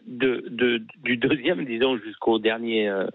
[0.06, 3.06] du deuxième, disons, jusqu'au dernier euh,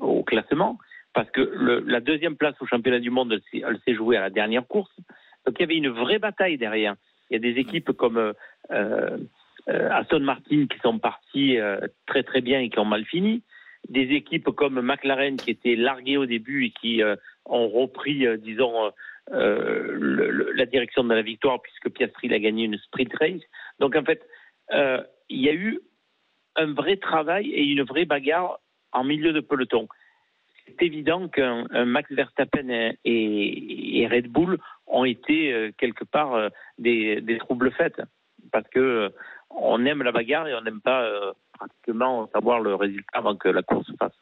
[0.00, 0.78] au classement,
[1.14, 4.66] parce que la deuxième place au championnat du monde, elle s'est jouée à la dernière
[4.66, 4.94] course.
[5.46, 6.94] Donc il y avait une vraie bataille derrière.
[7.30, 8.34] Il y a des équipes comme
[8.70, 9.18] euh,
[9.68, 13.42] Aston Martin qui sont partis euh, très très bien et qui ont mal fini.
[13.88, 18.36] Des équipes comme McLaren qui étaient larguées au début et qui euh, ont repris, euh,
[18.36, 18.90] disons, euh,
[19.32, 23.42] euh, la direction de la victoire puisque Piastri a gagné une sprint race.
[23.78, 24.26] Donc en fait,
[24.72, 25.80] euh, il y a eu
[26.56, 28.58] un vrai travail et une vraie bagarre
[28.92, 29.86] en milieu de peloton.
[30.66, 36.48] C'est évident qu'un un Max Verstappen et, Red Bull ont été euh, quelque part euh,
[36.78, 38.00] des, des troubles faits
[38.50, 39.08] parce que euh,
[39.50, 43.48] on aime la bagarre et on n'aime pas euh, pratiquement savoir le résultat avant que
[43.48, 44.12] la course se fasse.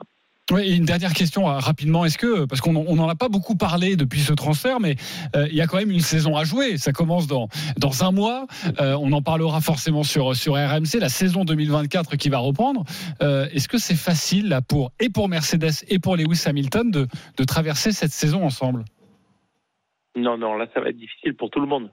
[0.53, 2.05] Oui, et une dernière question euh, rapidement.
[2.05, 4.95] Est-ce que, parce qu'on n'en a pas beaucoup parlé depuis ce transfert, mais
[5.35, 6.77] euh, il y a quand même une saison à jouer.
[6.77, 8.47] Ça commence dans, dans un mois.
[8.81, 12.85] Euh, on en parlera forcément sur, sur RMC, la saison 2024 qui va reprendre.
[13.23, 17.09] Euh, Est-ce que c'est facile là, pour, et pour Mercedes et pour Lewis Hamilton de,
[17.37, 18.85] de traverser cette saison ensemble?
[20.15, 21.91] Non, non, là, ça va être difficile pour tout le monde.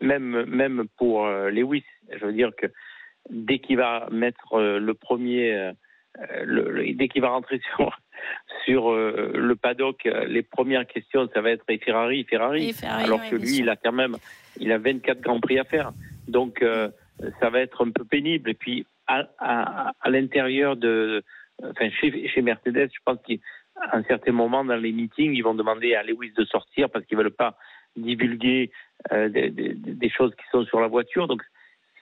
[0.00, 1.84] Même, même pour euh, Lewis.
[2.14, 2.66] Je veux dire que
[3.30, 5.72] dès qu'il va mettre euh, le premier, euh,
[6.44, 7.98] le- le- dès qu'il va rentrer sur,
[8.64, 12.68] sur le paddock, les premières questions, ça va être et Ferrari, Ferrari.
[12.68, 14.16] Et Ferrari, alors ouais, que lui, il a quand même,
[14.58, 15.92] il a 24 grands prix à faire.
[16.28, 16.90] Donc, euh,
[17.40, 18.50] ça va être un peu pénible.
[18.50, 21.22] Et puis, à, à, à l'intérieur de,
[21.64, 23.34] enfin, chez, chez Mercedes, je pense qu'à
[23.92, 27.16] un certain moment dans les meetings, ils vont demander à Lewis de sortir parce qu'ils
[27.16, 27.56] veulent pas
[27.96, 28.70] divulguer
[29.12, 31.26] euh, des, des- des choses qui sont sur la voiture.
[31.28, 31.42] Donc,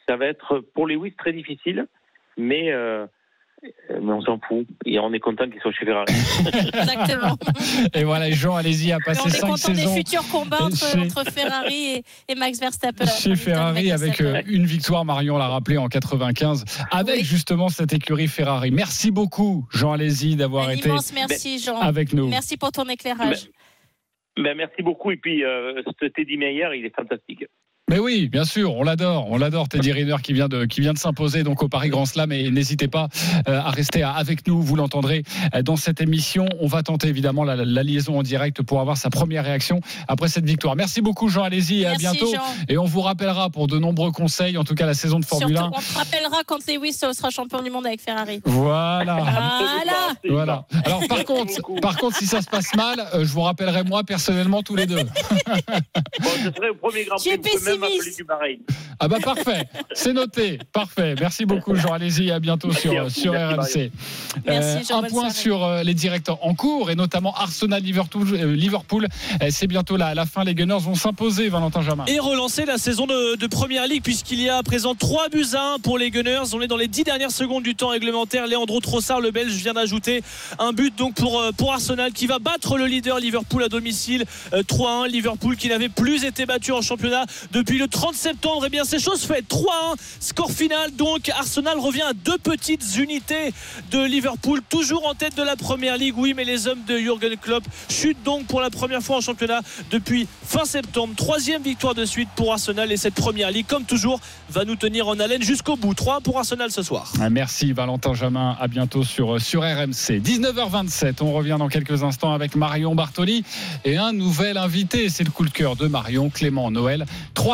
[0.08, 1.86] ça va être pour Lewis très difficile,
[2.36, 3.06] mais, euh,
[3.90, 4.66] mais on s'en fout.
[4.86, 6.12] Et on est content qu'ils soient chez Ferrari.
[6.46, 7.36] Exactement.
[7.94, 10.62] Et voilà, Jean, allez-y, a Et passé on est cinq content des saisons futurs combats
[10.62, 13.06] entre, chez- entre Ferrari et, et Max Verstappen.
[13.20, 17.24] chez Ferrari avec euh, une victoire, Marion l'a rappelé en 95, avec Oui.
[17.24, 18.70] justement cette écurie Ferrari.
[18.70, 21.78] Merci beaucoup, Jean Alési, d'avoir été immense merci, Jean.
[21.80, 22.28] avec nous.
[22.28, 23.44] Merci pour ton éclairage.
[23.46, 23.52] ben,
[24.38, 25.10] merci beaucoup.
[25.10, 27.44] Et puis, euh, ce Teddy Meyer, il est fantastique.
[27.88, 30.92] Mais oui, bien sûr, on l'adore, on l'adore Teddy Riner qui vient de qui vient
[30.92, 33.08] de s'imposer donc au Paris Grand Slam et n'hésitez pas
[33.48, 35.22] euh, à rester avec nous, vous l'entendrez
[35.54, 36.46] euh, dans cette émission.
[36.60, 40.28] On va tenter évidemment la, la liaison en direct pour avoir sa première réaction après
[40.28, 40.76] cette victoire.
[40.76, 42.34] Merci beaucoup Jean, allez-y et à Merci, bientôt.
[42.34, 42.42] Jean.
[42.68, 45.56] Et on vous rappellera pour de nombreux conseils, en tout cas la saison de Formule
[45.56, 45.78] Surtout, 1.
[45.78, 48.40] on te rappellera quand Lewis sera champion du monde avec Ferrari.
[48.44, 49.16] Voilà.
[49.78, 50.08] Voilà.
[50.28, 50.66] Voilà.
[50.84, 54.02] Alors par contre, par contre, si ça se passe mal, euh, je vous rappellerai moi
[54.02, 54.98] personnellement tous les deux.
[56.20, 57.77] Bon, ce serait au premier Grand Prix.
[58.16, 58.58] Du Bahreïn.
[59.00, 61.14] Ah bah parfait, c'est noté, parfait.
[61.20, 63.90] Merci beaucoup Jean, allez-y, à bientôt Merci sur vous, sur merci, RMC.
[64.46, 65.34] Merci, Jean, un point soirée.
[65.34, 68.26] sur euh, les directs en cours et notamment Arsenal Liverpool.
[68.34, 69.06] euh, Liverpool,
[69.42, 70.42] Euh, c'est bientôt la, la fin.
[70.44, 72.04] Les Gunners vont s'imposer, Valentin Jamin.
[72.06, 75.44] et relancer la saison de, de Première Ligue puisqu'il y a à présent 3 buts
[75.54, 76.42] à 1 pour les Gunners.
[76.54, 78.46] On est dans les 10 dernières secondes du temps réglementaire.
[78.48, 80.22] Leandro Trossard, le Belge, vient d'ajouter
[80.58, 84.24] un but donc pour, euh, pour Arsenal qui va battre le leader Liverpool à domicile
[84.54, 85.08] euh, 3-1.
[85.08, 87.24] Liverpool qui n'avait plus été battu en championnat
[87.68, 88.64] depuis le 30 septembre.
[88.64, 89.44] Et bien c'est chose faite.
[89.50, 89.66] 3-1,
[90.20, 91.28] score final donc.
[91.28, 93.52] Arsenal revient à deux petites unités
[93.90, 96.14] de Liverpool, toujours en tête de la Première Ligue.
[96.16, 99.60] Oui, mais les hommes de Jürgen Klopp chutent donc pour la première fois en championnat
[99.90, 101.12] depuis fin septembre.
[101.14, 105.06] Troisième victoire de suite pour Arsenal et cette Première Ligue, comme toujours, va nous tenir
[105.08, 105.92] en haleine jusqu'au bout.
[105.92, 107.12] 3 pour Arsenal ce soir.
[107.20, 110.20] Ah, Merci Valentin Jamin, à bientôt sur, sur RMC.
[110.20, 113.44] 19h27, on revient dans quelques instants avec Marion Bartoli
[113.84, 115.10] et un nouvel invité.
[115.10, 117.04] C'est le coup de cœur de Marion, Clément Noël,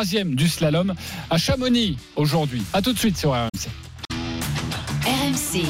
[0.04, 0.92] troisième du slalom
[1.30, 2.62] à Chamonix aujourd'hui.
[2.74, 3.70] A tout de suite sur RMC.
[5.06, 5.64] RMC.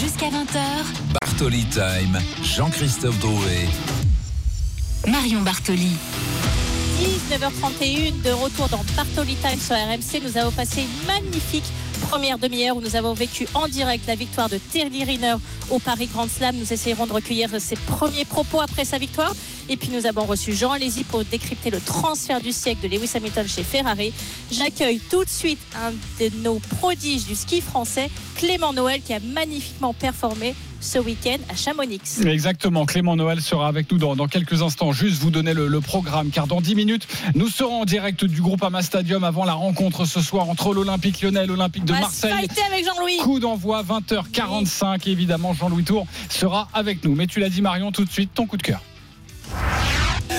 [0.00, 3.68] Jusqu'à 20h, Bartoli Time, Jean-Christophe Drouet.
[5.06, 5.92] Marion Bartoli.
[7.30, 10.22] 19h31 de retour dans Bartoli Time sur RMC.
[10.24, 14.48] Nous avons passé une magnifique première demi-heure où nous avons vécu en direct la victoire
[14.48, 15.36] de Terry Riner
[15.70, 16.56] au Paris Grand Slam.
[16.56, 19.34] Nous essayerons de recueillir ses premiers propos après sa victoire.
[19.68, 23.12] Et puis nous avons reçu Jean Alési pour décrypter le transfert du siècle de Lewis
[23.14, 24.12] Hamilton chez Ferrari.
[24.50, 29.20] J'accueille tout de suite un de nos prodiges du ski français, Clément Noël, qui a
[29.20, 32.00] magnifiquement performé ce week-end à Chamonix.
[32.24, 34.92] Exactement, Clément Noël sera avec nous dans, dans quelques instants.
[34.92, 38.40] Juste vous donner le, le programme, car dans 10 minutes, nous serons en direct du
[38.40, 42.32] groupe Ama Stadium avant la rencontre ce soir entre l'Olympique lyonnais et l'Olympique de Marseille.
[42.32, 43.18] fighter avec Jean-Louis.
[43.18, 45.08] Coup d'envoi 20h45.
[45.08, 47.14] Évidemment, Jean-Louis Tour sera avec nous.
[47.14, 48.80] Mais tu l'as dit, Marion, tout de suite, ton coup de cœur.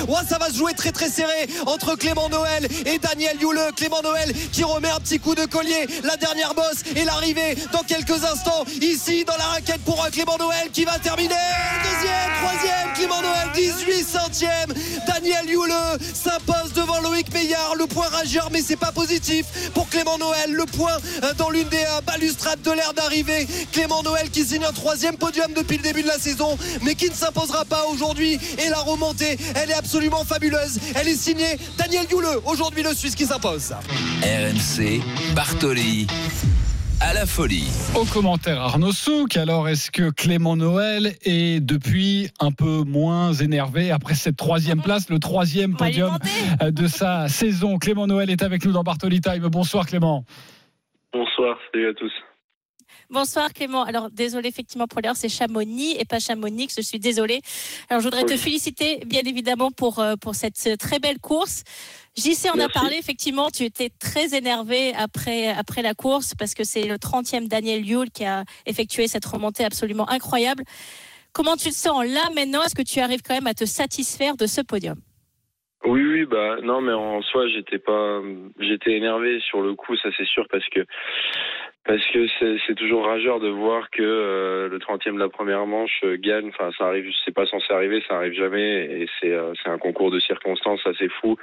[0.08, 3.60] Ouais, ça va se jouer très très serré entre Clément Noël et Daniel Youle.
[3.76, 5.88] Clément Noël qui remet un petit coup de collier.
[6.04, 10.70] La dernière bosse et l'arrivée dans quelques instants ici dans la raquette pour Clément Noël
[10.74, 11.36] qui va terminer.
[11.84, 14.74] Deuxième, troisième, Clément Noël 18 centième.
[15.08, 15.74] Daniel Youle
[16.14, 17.76] s'impose devant Loïc Meillard.
[17.78, 20.52] Le point rageur, mais c'est pas positif pour Clément Noël.
[20.52, 23.48] Le point euh, dans l'une des euh, balustrades de l'air d'arrivée.
[23.72, 27.10] Clément Noël qui signe un troisième podium depuis le début de la saison, mais qui
[27.10, 28.40] ne s'imposera pas aujourd'hui.
[28.58, 30.80] Et la remontée, elle est absolument absolument fabuleuse.
[30.95, 32.39] Elle est signée Daniel Youleux.
[32.45, 33.73] Aujourd'hui, le Suisse qui s'impose.
[34.23, 35.01] RMC,
[35.36, 36.08] Bartoli.
[37.01, 37.67] À la folie.
[37.93, 43.91] Au commentaire Arnaud Souk, alors est-ce que Clément Noël est depuis un peu moins énervé
[43.91, 46.17] après cette troisième place, le troisième podium
[46.62, 47.77] de sa saison?
[47.77, 49.45] Clément Noël est avec nous dans Bartoli Time.
[49.49, 50.23] Bonsoir Clément.
[51.12, 52.13] Bonsoir, salut à tous.
[53.12, 53.84] Bonsoir Clément.
[53.84, 56.69] Alors désolé effectivement pour l'heure, c'est Chamonix et pas Chamonix.
[56.74, 57.41] Je suis désolée.
[57.89, 61.63] Alors je voudrais te féliciter bien évidemment pour euh, pour cette très belle course.
[62.15, 63.50] JC en a parlé effectivement.
[63.50, 68.12] Tu étais très énervé après après la course parce que c'est le 30e Daniel Yule
[68.12, 70.63] qui a effectué cette remontée absolument incroyable.
[71.34, 72.63] Comment tu te sens là maintenant?
[72.63, 74.95] Est-ce que tu arrives quand même à te satisfaire de ce podium?
[75.84, 78.21] Oui, oui, bah non, mais en soi, j'étais pas,
[78.60, 80.86] j'étais énervé sur le coup, ça c'est sûr, parce que
[81.86, 82.28] parce que
[82.67, 86.50] c'est toujours rageur de voir que euh, le 30e de la première manche euh, gagne.
[86.50, 90.12] Enfin, ça arrive, c'est pas censé arriver, ça arrive jamais, et c'est euh, un concours
[90.12, 91.38] de circonstances assez fou.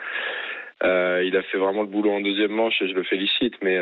[0.82, 3.78] il a fait vraiment le boulot en deuxième manche et je le félicite, mais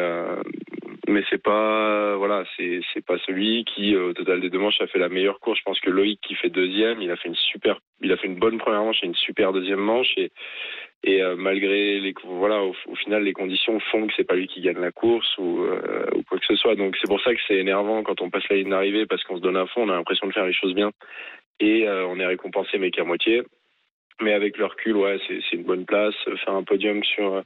[1.08, 4.98] mais c'est pas voilà, c'est pas celui qui au total des deux manches a fait
[4.98, 5.58] la meilleure course.
[5.58, 8.28] Je pense que Loïc qui fait deuxième, il a fait une super, il a fait
[8.28, 10.32] une bonne première manche et une super deuxième manche et
[11.06, 14.60] et euh, malgré les voilà au, final les conditions font que c'est pas lui qui
[14.60, 16.74] gagne la course ou, euh, ou quoi que ce soit.
[16.74, 19.36] Donc c'est pour ça que c'est énervant quand on passe la ligne d'arrivée parce qu'on
[19.36, 20.90] se donne à fond on a l'impression de faire les choses bien
[21.60, 23.42] et euh, on est récompensé mais qu'à moitié.
[24.20, 26.14] Mais avec le recul ouais c'est une bonne place.
[26.44, 27.40] Faire un podium sur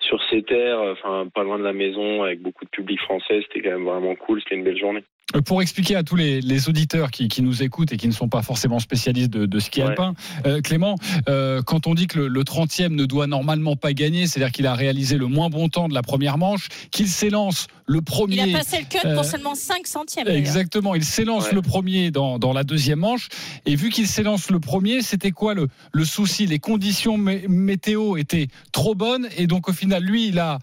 [0.00, 3.60] sur ces terres enfin pas loin de la maison avec beaucoup de public français c'était
[3.60, 4.40] quand même vraiment cool.
[4.40, 5.04] C'était une belle journée
[5.44, 8.78] pour expliquer à tous les, auditeurs qui, nous écoutent et qui ne sont pas forcément
[8.78, 10.14] spécialistes de, ski alpin,
[10.46, 10.96] euh, Clément,
[11.28, 14.74] euh, quand on dit que le, 30e ne doit normalement pas gagner, c'est-à-dire qu'il a
[14.74, 18.48] réalisé le moins bon temps de la première manche, qu'il s'élance le premier.
[18.48, 20.28] Il a passé le cut pour seulement 5 centièmes.
[20.28, 23.28] Exactement, il s'élance le premier dans, la deuxième manche.
[23.66, 26.46] Et vu qu'il s'élance le premier, c'était quoi le, le souci?
[26.46, 30.58] Les conditions météo étaient trop bonnes et donc au final, lui, il a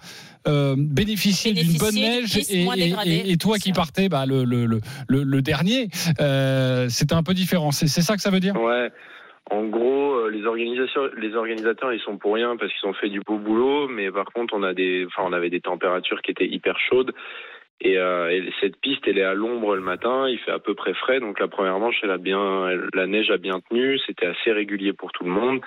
[0.48, 4.80] euh, bénéficier d'une bonne neige et, toi qui partais bah, le, le,
[5.10, 7.72] le, dernier, euh, c'était un peu différent.
[7.72, 8.56] C'est ça que ça veut dire?
[8.60, 8.92] Ouais.
[9.52, 13.10] En gros, euh, les organisations, les organisateurs, ils sont pour rien parce qu'ils ont fait
[13.10, 16.32] du beau boulot, mais par contre, on a des, enfin, on avait des températures qui
[16.32, 17.14] étaient hyper chaudes.
[17.82, 20.76] Et, euh, et, cette piste, elle est à l'ombre le matin, il fait à peu
[20.76, 24.28] près frais, donc la première manche, elle a bien, la neige a bien tenu, c'était
[24.28, 25.60] assez régulier pour tout le monde,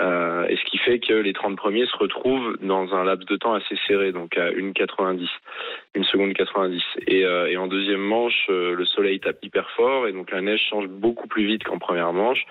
[0.00, 3.36] euh, et ce qui fait que les 30 premiers se retrouvent dans un laps de
[3.36, 5.28] temps assez serré, donc à 1,90,
[5.94, 6.82] une seconde 90.
[7.06, 10.40] Et, euh, et en deuxième manche, euh, le soleil tape hyper fort, et donc la
[10.40, 12.46] neige change beaucoup plus vite qu'en première manche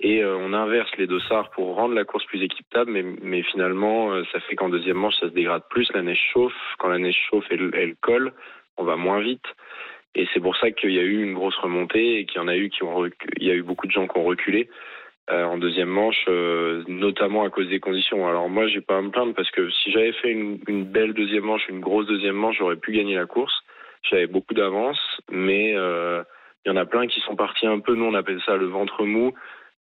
[0.00, 4.12] et euh, on inverse les dossards pour rendre la course plus équitable, mais, mais finalement,
[4.12, 6.54] euh, ça fait qu'en deuxième manche, ça se dégrade plus, la neige chauffe.
[6.78, 8.32] Quand la neige chauffe, elle, elle colle,
[8.76, 9.44] on va moins vite.
[10.14, 12.48] Et c'est pour ça qu'il y a eu une grosse remontée et qu'il y en
[12.48, 14.68] a eu qui ont il y a eu beaucoup de gens qui ont reculé
[15.30, 18.26] euh, en deuxième manche, euh, notamment à cause des conditions.
[18.26, 21.12] Alors moi, j'ai pas à me plaindre parce que si j'avais fait une, une, belle
[21.12, 23.52] deuxième manche, une grosse deuxième manche, j'aurais pu gagner la course.
[24.02, 24.98] J'avais beaucoup d'avance,
[25.30, 26.22] mais euh,
[26.64, 28.66] il y en a plein qui sont partis un peu, nous on appelle ça le
[28.66, 29.34] ventre mou.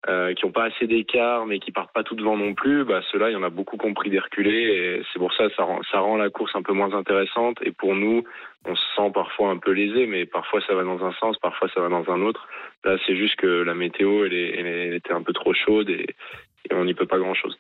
[0.10, 3.02] Euh, qui n'ont pas assez d'écart mais qui partent pas tout devant non plus, bah
[3.12, 6.16] ceux-là, il y en a beaucoup compris des et c'est pour ça rend, ça rend
[6.16, 8.24] la course un peu moins intéressante et pour nous,
[8.64, 11.68] on se sent parfois un peu lésé mais parfois ça va dans un sens, parfois
[11.74, 12.48] ça va dans un autre.
[12.86, 16.08] Là, c'est juste que la météo, elle, est, était un peu trop chaude et
[16.72, 17.58] on n'y peut pas grand-chose.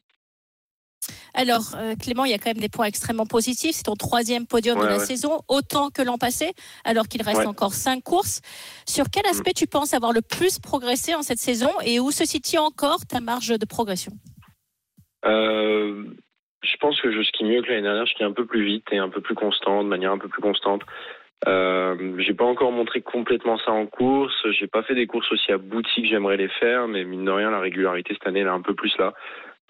[1.37, 3.75] Alors, euh, Clément, il y a quand même des points extrêmement positifs.
[3.75, 7.73] C'est ton troisième podium de la saison, autant que l'an passé, alors qu'il reste encore
[7.73, 8.41] cinq courses.
[8.87, 9.29] Sur quel mm.
[9.29, 13.05] aspect tu penses avoir le plus progressé en cette saison et où se situe encore
[13.07, 14.13] ta marge de progression?
[15.25, 16.05] Euh,
[16.63, 18.07] Je pense que je skie mieux que l'année dernière.
[18.07, 20.29] Je skie un peu plus vite et un peu plus constant, de manière un peu
[20.29, 20.81] plus constante.
[21.47, 24.33] Euh, j'ai pas encore montré complètement ça en course.
[24.59, 27.51] J'ai pas fait des courses aussi abouties que j'aimerais les faire, mais mine de rien,
[27.51, 29.13] la régularité cette année elle est un peu plus là.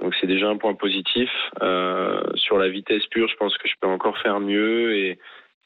[0.01, 1.29] Donc c'est déjà un point positif.
[1.61, 5.19] Euh, sur la vitesse pure, je pense que je peux encore faire mieux et,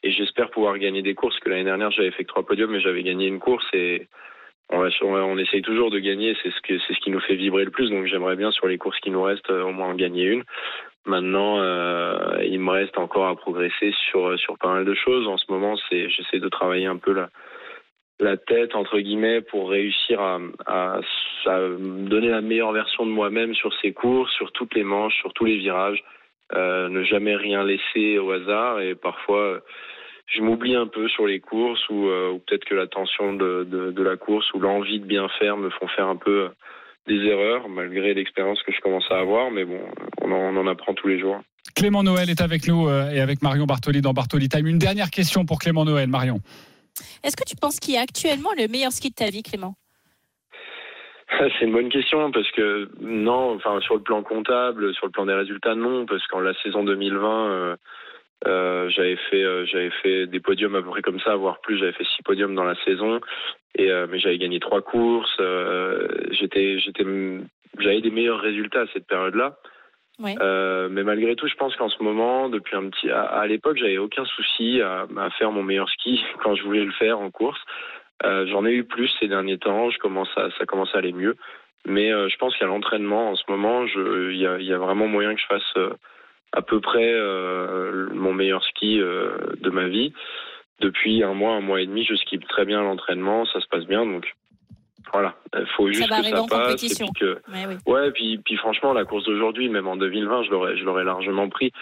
[0.04, 1.38] j'espère pouvoir gagner des courses.
[1.40, 4.08] Que l'année dernière j'avais fait que trois podiums, mais j'avais gagné une course et
[4.70, 6.36] on, va, on essaye toujours de gagner.
[6.42, 7.90] C'est ce qui nous fait vibrer le plus.
[7.90, 10.44] Donc j'aimerais bien sur les courses qui nous restent au moins en gagner une.
[11.04, 15.26] Maintenant, euh, il me reste encore à progresser sur sur pas mal de choses.
[15.28, 17.28] En ce moment, c'est j'essaie de travailler un peu là
[18.22, 21.00] la tête entre guillemets pour réussir à,
[21.44, 25.44] donner la meilleure version de moi-même sur ces courses, sur toutes les manches, sur tous
[25.44, 26.02] les virages,
[26.54, 29.60] euh, ne jamais rien laisser au hasard et parfois
[30.26, 34.16] je m'oublie un peu sur les courses ou, euh, peut-être que la tension de, la
[34.16, 36.50] course ou l'envie de bien faire me font faire un peu
[37.08, 39.80] des erreurs malgré l'expérience que je commence à avoir mais bon
[40.20, 41.40] on en, apprend tous les jours.
[41.74, 44.66] Clément Noël est avec nous euh, et avec Marion Bartoli dans Bartoli Time.
[44.66, 46.40] Une dernière question pour Clément Noël, Marion.
[47.22, 49.74] Est-ce que tu penses qu'il y a actuellement le meilleur ski de ta vie, Clément?
[51.38, 55.26] C'est une bonne question parce que non, enfin sur le plan comptable, sur le plan
[55.26, 57.76] des résultats, non, parce qu'en la saison 2020, euh,
[58.46, 61.78] euh, j'avais fait euh, j'avais fait des podiums à peu près comme ça, voire plus.
[61.78, 63.20] J'avais fait six podiums dans la saison,
[63.78, 65.40] mais j'avais gagné trois courses.
[66.30, 66.78] j'étais
[67.78, 69.56] j'avais des meilleurs résultats à cette période-là.
[70.40, 73.98] Euh, mais malgré tout, je pense qu'en ce moment, depuis un petit, à, l'époque, j'avais
[73.98, 75.06] aucun souci à,
[75.38, 77.60] faire mon meilleur ski quand je voulais le faire en course.
[78.24, 79.90] Euh, J'en ai eu plus ces derniers temps.
[79.90, 81.36] Je commence à, ça commence à aller mieux.
[81.84, 85.40] Mais euh, je pense qu'à l'entraînement, en ce moment, il y a, vraiment moyen que
[85.40, 85.74] je fasse
[86.52, 87.12] à peu près
[88.12, 90.12] mon meilleur ski de ma vie.
[90.80, 93.68] Depuis un mois, un mois et demi, je skie très bien à l'entraînement, ça se
[93.68, 94.04] passe bien.
[94.04, 94.32] Donc
[95.12, 96.82] voilà, il faut juste va que ça en passe.
[96.82, 97.76] Et puis que, Ouais, oui.
[97.86, 101.48] Ouais, puis, puis franchement, la course d'aujourd'hui, même en 2020, je l'aurais, je l'aurais largement
[101.48, 101.72] pris.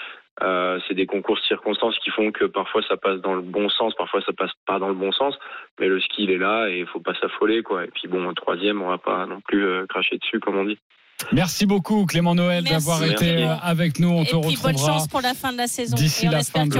[0.43, 3.69] Euh, c'est des concours de circonstances qui font que parfois ça passe dans le bon
[3.69, 5.39] sens, parfois ça passe pas dans le bon sens.
[5.79, 7.85] Mais le ski, il est là et il faut pas s'affoler, quoi.
[7.85, 10.65] Et puis bon, au troisième, on va pas non plus euh, cracher dessus, comme on
[10.65, 10.79] dit.
[11.33, 14.09] Merci beaucoup Clément Noël d'avoir été euh, avec nous.
[14.09, 15.95] On Et te puis bonne retrouvera chance pour la fin de la saison.
[15.97, 16.77] d'ici la fin de-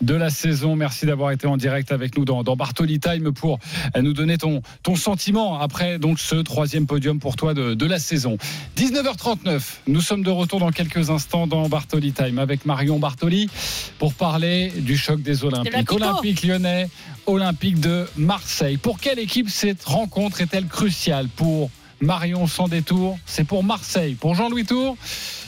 [0.00, 0.74] de la saison.
[0.74, 3.58] Merci d'avoir été en direct avec nous dans, dans Bartoli Time pour
[3.96, 7.86] euh, nous donner ton, ton sentiment après donc ce troisième podium pour toi de, de
[7.86, 8.36] la saison.
[8.76, 13.48] 19h39, nous sommes de retour dans quelques instants dans Bartoli Time avec Marion Bartoli
[13.98, 15.92] pour parler du choc des Olympiques.
[15.92, 16.88] Olympique lyonnais,
[17.26, 18.76] Olympique de Marseille.
[18.76, 24.14] Pour quelle équipe cette rencontre est-elle cruciale Pour Marion sans détour, c'est pour Marseille.
[24.14, 24.96] Pour Jean-Louis Tour,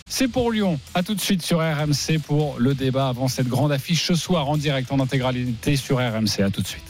[0.09, 0.79] c'est pour Lyon.
[0.95, 4.49] À tout de suite sur RMC pour le débat avant cette grande affiche ce soir
[4.49, 6.43] en direct en intégralité sur RMC.
[6.45, 6.85] À tout de suite.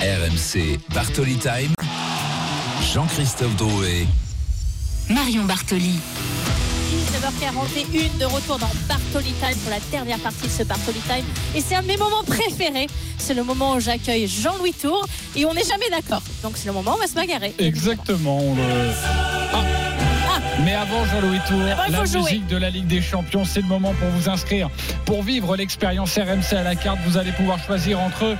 [0.00, 1.74] RMC Bartoli Time.
[2.92, 4.06] Jean-Christophe Drouet.
[5.08, 5.98] Marion Bartoli.
[7.24, 11.24] 19h41 de retour dans Bartoli Time pour la dernière partie de ce Bartoli Time.
[11.54, 12.86] Et c'est un de mes moments préférés.
[13.16, 16.20] C'est le moment où j'accueille Jean-Louis Tour et on n'est jamais d'accord.
[16.42, 17.54] Donc c'est le moment où on va se bagarrer.
[17.58, 18.40] Exactement.
[18.54, 18.92] le-
[19.54, 19.62] Ah.
[20.62, 22.22] Mais avant Jean-Louis Tour, D'abord, il la jouer.
[22.22, 24.70] musique de la Ligue des Champions, c'est le moment pour vous inscrire.
[25.04, 28.36] Pour vivre l'expérience RMC à la carte, vous allez pouvoir choisir entre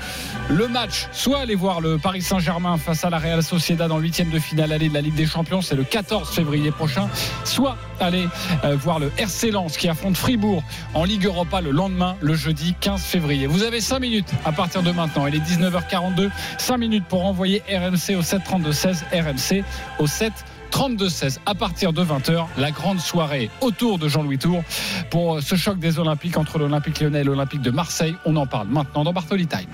[0.49, 4.31] le match, soit aller voir le Paris Saint-Germain face à la Real Sociedad en huitième
[4.31, 7.09] de finale allée de la Ligue des Champions, c'est le 14 février prochain,
[7.45, 8.29] soit aller
[8.65, 10.63] euh, voir le RC Lens qui affronte Fribourg
[10.95, 13.47] en Ligue Europa le lendemain, le jeudi 15 février.
[13.49, 15.27] Vous avez 5 minutes à partir de maintenant.
[15.27, 19.65] Il est 19h42, 5 minutes pour envoyer RMC au 732-16, RMC
[19.99, 20.33] au 7
[20.75, 24.65] 32-16 à partir de 20h, la grande soirée autour de Jean-Louis Tour
[25.09, 28.17] pour ce choc des Olympiques entre l'Olympique lyonnais et l'Olympique de Marseille.
[28.25, 29.69] On en parle maintenant dans Bartoli Time.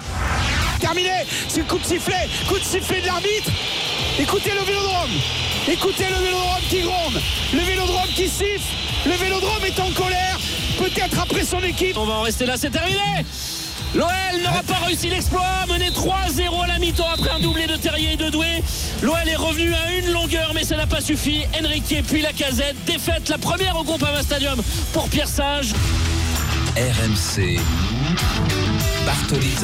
[0.78, 3.50] Terminé, c'est le coup de sifflet, coup de sifflet de l'arbitre.
[4.18, 5.10] Écoutez le vélodrome,
[5.72, 7.22] écoutez le vélodrome qui gronde,
[7.54, 8.74] le vélodrome qui siffle,
[9.06, 10.38] le vélodrome est en colère,
[10.76, 11.96] peut-être après son équipe.
[11.96, 13.24] On va en rester là, c'est terminé
[13.94, 18.12] L'OL n'aura pas réussi l'exploit, mené 3-0 à la mi-temps après un doublé de Terrier
[18.12, 18.62] et de Doué.
[19.02, 21.42] L'OL est revenu à une longueur, mais ça n'a pas suffi.
[21.60, 24.60] Enrique puis la casette, défaite la première au Groupama Stadium
[24.92, 25.72] pour Pierre Sage.
[26.76, 27.58] RMC
[29.04, 29.54] Bartoli.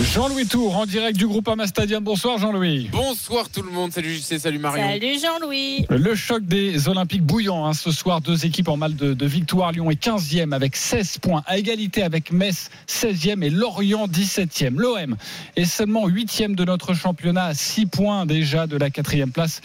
[0.00, 2.02] Jean-Louis Tour en direct du groupe Ama Stadium.
[2.02, 2.88] Bonsoir Jean-Louis.
[2.90, 4.82] Bonsoir tout le monde, salut JC, salut Marion.
[4.88, 5.84] Salut Jean-Louis.
[5.90, 8.20] Le choc des Olympiques bouillant hein, ce soir.
[8.22, 9.70] Deux équipes en mal de, de victoire.
[9.70, 11.42] Lyon est 15e avec 16 points.
[11.46, 14.76] À égalité avec Metz 16e et Lorient 17e.
[14.76, 15.16] L'OM
[15.56, 19.60] est seulement 8e de notre championnat à 6 points déjà de la quatrième place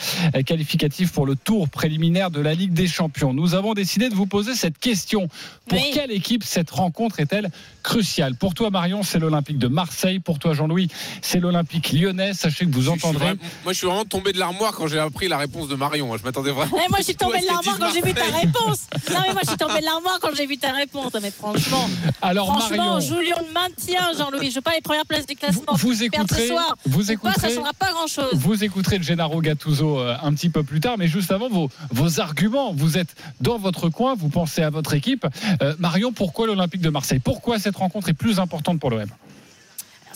[0.45, 3.33] qualificative pour le tour préliminaire de la Ligue des Champions.
[3.33, 5.29] Nous avons décidé de vous poser cette question.
[5.67, 5.91] Pour Oui.
[5.93, 7.49] quelle équipe cette rencontre est-elle
[7.81, 8.35] cruciale?
[8.35, 10.16] Pour toi Marion, c'est l'Olympique de Marseille.
[10.19, 10.87] Pour toi Jean-Louis,
[11.21, 12.33] c'est l'Olympique lyonnais.
[12.33, 15.37] Sachez que vous entendrez moi je suis vraiment tombé de l'armoire quand j'ai appris la
[15.37, 16.15] réponse de Marion.
[16.17, 16.77] Je m'attendais vraiment.
[16.77, 18.87] Eh, moi, je suis tombée de l'armoire quand j'ai vu ta réponse.
[19.11, 21.11] Non, mais moi, je suis tombée de l'armoire quand j'ai vu ta réponse.
[21.21, 21.89] Mais franchement,
[22.21, 24.49] Alors franchement, Marion, Julien de maintien, Jean-Louis.
[24.49, 25.63] Je veux pas les premières places du classement.
[25.73, 26.77] vous, vous Perdre ce écouterez, soir.
[26.85, 28.29] vous Ou pas, ça écouterez, changera pas grand-chose.
[28.33, 31.69] vous écouterez le Gennaro Gattuso euh, un petit peu plus tard, mais juste avant vos,
[31.91, 32.73] vos arguments.
[32.73, 35.25] Vous êtes dans votre coin, vous pensez à votre équipe.
[35.61, 37.19] Euh, Marion, pourquoi l'Olympique de Marseille?
[37.19, 39.07] Pourquoi cette rencontre est plus importante pour l'OM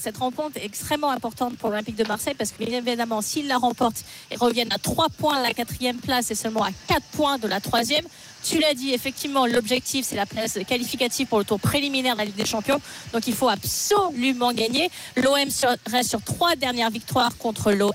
[0.02, 3.60] Cette rencontre est extrêmement importante pour l'Olympique de Marseille parce que, bien évidemment, s'ils la
[3.60, 7.38] remportent, ils reviennent à 3 points de la quatrième place et seulement à 4 points
[7.38, 8.04] de la troisième.
[8.44, 12.26] Tu l'as dit, effectivement, l'objectif, c'est la place qualificative pour le tour préliminaire de la
[12.26, 12.82] Ligue des Champions.
[13.14, 14.90] Donc, il faut absolument gagner.
[15.18, 15.48] L'OM
[15.86, 17.94] reste sur trois dernières victoires contre l'OL.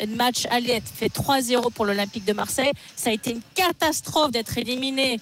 [0.00, 2.72] Le match aller fait 3-0 pour l'Olympique de Marseille.
[2.96, 5.20] Ça a été une catastrophe d'être éliminé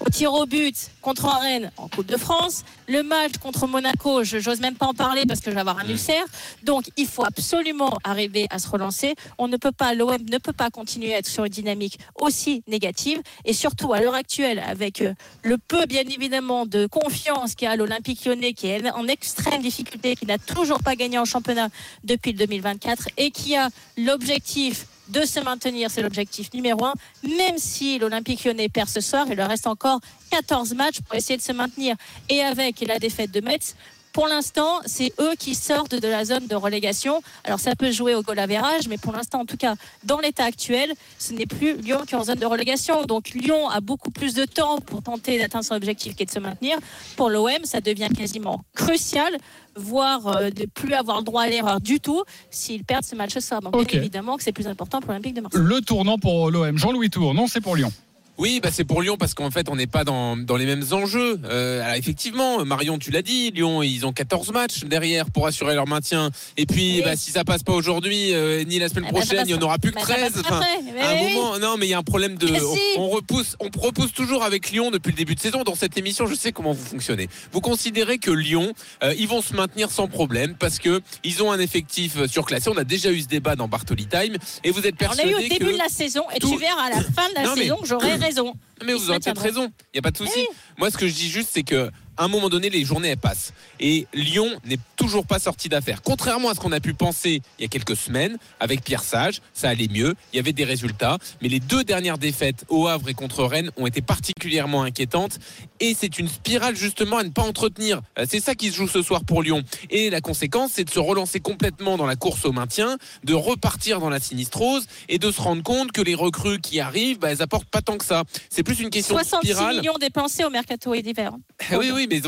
[0.00, 2.64] au tir au but contre Rennes en Coupe de France.
[2.88, 5.78] Le match contre Monaco, je n'ose même pas en parler parce que je vais avoir
[5.78, 6.24] un ulcère.
[6.62, 9.14] Donc, il faut absolument arriver à se relancer.
[9.38, 12.62] On ne peut pas, l'OM ne peut pas continuer à être sur une dynamique aussi
[12.66, 13.20] négative.
[13.44, 17.68] Et surtout, à l'heure actuelle, avec euh, le peu, bien évidemment, de confiance qu'il y
[17.68, 21.24] a à l'Olympique lyonnais, qui est en extrême difficulté, qui n'a toujours pas gagné en
[21.24, 21.68] championnat
[22.04, 26.94] depuis le 2024 et qui a l'objectif de se maintenir, c'est l'objectif numéro un.
[27.22, 30.00] Même si l'Olympique lyonnais perd ce soir, il leur reste encore
[30.30, 31.96] 14 matchs pour essayer de se maintenir.
[32.28, 33.76] Et avec la défaite de Metz,
[34.16, 37.20] pour l'instant, c'est eux qui sortent de la zone de relégation.
[37.44, 40.44] Alors ça peut jouer au goal average, mais pour l'instant, en tout cas, dans l'état
[40.44, 43.04] actuel, ce n'est plus Lyon qui est en zone de relégation.
[43.04, 46.30] Donc Lyon a beaucoup plus de temps pour tenter d'atteindre son objectif qui est de
[46.30, 46.78] se maintenir.
[47.16, 49.36] Pour l'OM, ça devient quasiment crucial,
[49.74, 53.34] voire euh, de plus avoir le droit à l'erreur du tout s'ils perdent ce match
[53.34, 53.60] ce soir.
[53.60, 55.60] Donc évidemment que c'est plus important pour l'Olympique de Marseille.
[55.62, 56.78] Le tournant pour l'OM.
[56.78, 57.92] Jean-Louis Tour, non, c'est pour Lyon.
[58.38, 60.84] Oui, bah c'est pour Lyon parce qu'en fait, on n'est pas dans, dans les mêmes
[60.92, 61.40] enjeux.
[61.44, 65.74] Euh, alors effectivement, Marion, tu l'as dit, Lyon, ils ont 14 matchs derrière pour assurer
[65.74, 66.30] leur maintien.
[66.56, 67.02] Et puis, Oui.
[67.02, 69.54] bah, si ça passe pas aujourd'hui, euh, ni la semaine Eh ben, prochaine, il y
[69.54, 70.32] en aura plus que bah, ça 13.
[70.34, 70.68] passera après.
[70.94, 71.34] Mais à un oui.
[71.34, 72.46] moment, non, mais il y a un problème de.
[72.48, 72.80] On, si.
[72.98, 75.62] on repousse, on repousse toujours avec Lyon depuis le début de saison.
[75.64, 77.28] Dans cette émission, je sais comment vous fonctionnez.
[77.52, 78.72] Vous considérez que Lyon,
[79.02, 82.68] euh, ils vont se maintenir sans problème parce que ils ont un effectif surclassé.
[82.68, 85.30] On a déjà eu ce débat dans Bartoli Time, et vous êtes On a persuadé
[85.30, 87.34] eu au début que de la saison et tout- tu verras à la fin de
[87.34, 88.54] la Non, saison que j'aurai raison.
[88.84, 90.32] mais vous aurez peut-être raison, il n'y a pas de souci.
[90.36, 90.56] Eh oui.
[90.78, 93.16] Moi, ce que je dis juste, c'est que à un moment donné, les journées elles
[93.16, 93.52] passent.
[93.80, 96.02] Et Lyon n'est toujours pas sorti d'affaire.
[96.02, 99.40] Contrairement à ce qu'on a pu penser il y a quelques semaines, avec Pierre Sage,
[99.52, 101.18] ça allait mieux, il y avait des résultats.
[101.42, 105.38] Mais les deux dernières défaites au Havre et contre Rennes ont été particulièrement inquiétantes.
[105.80, 108.00] Et c'est une spirale justement à ne pas entretenir.
[108.18, 109.62] Euh, C'est ça qui se joue ce soir pour Lyon.
[109.90, 114.00] Et la conséquence, c'est de se relancer complètement dans la course au maintien, de repartir
[114.00, 117.42] dans la sinistrose et de se rendre compte que les recrues qui arrivent, bah, elles
[117.42, 118.24] apportent pas tant que ça.
[118.48, 119.76] C'est plus une question de 66 spirale.
[119.76, 121.32] millions dépensés au mercato et d'hiver.
[121.70, 122.20] Ah oui, mais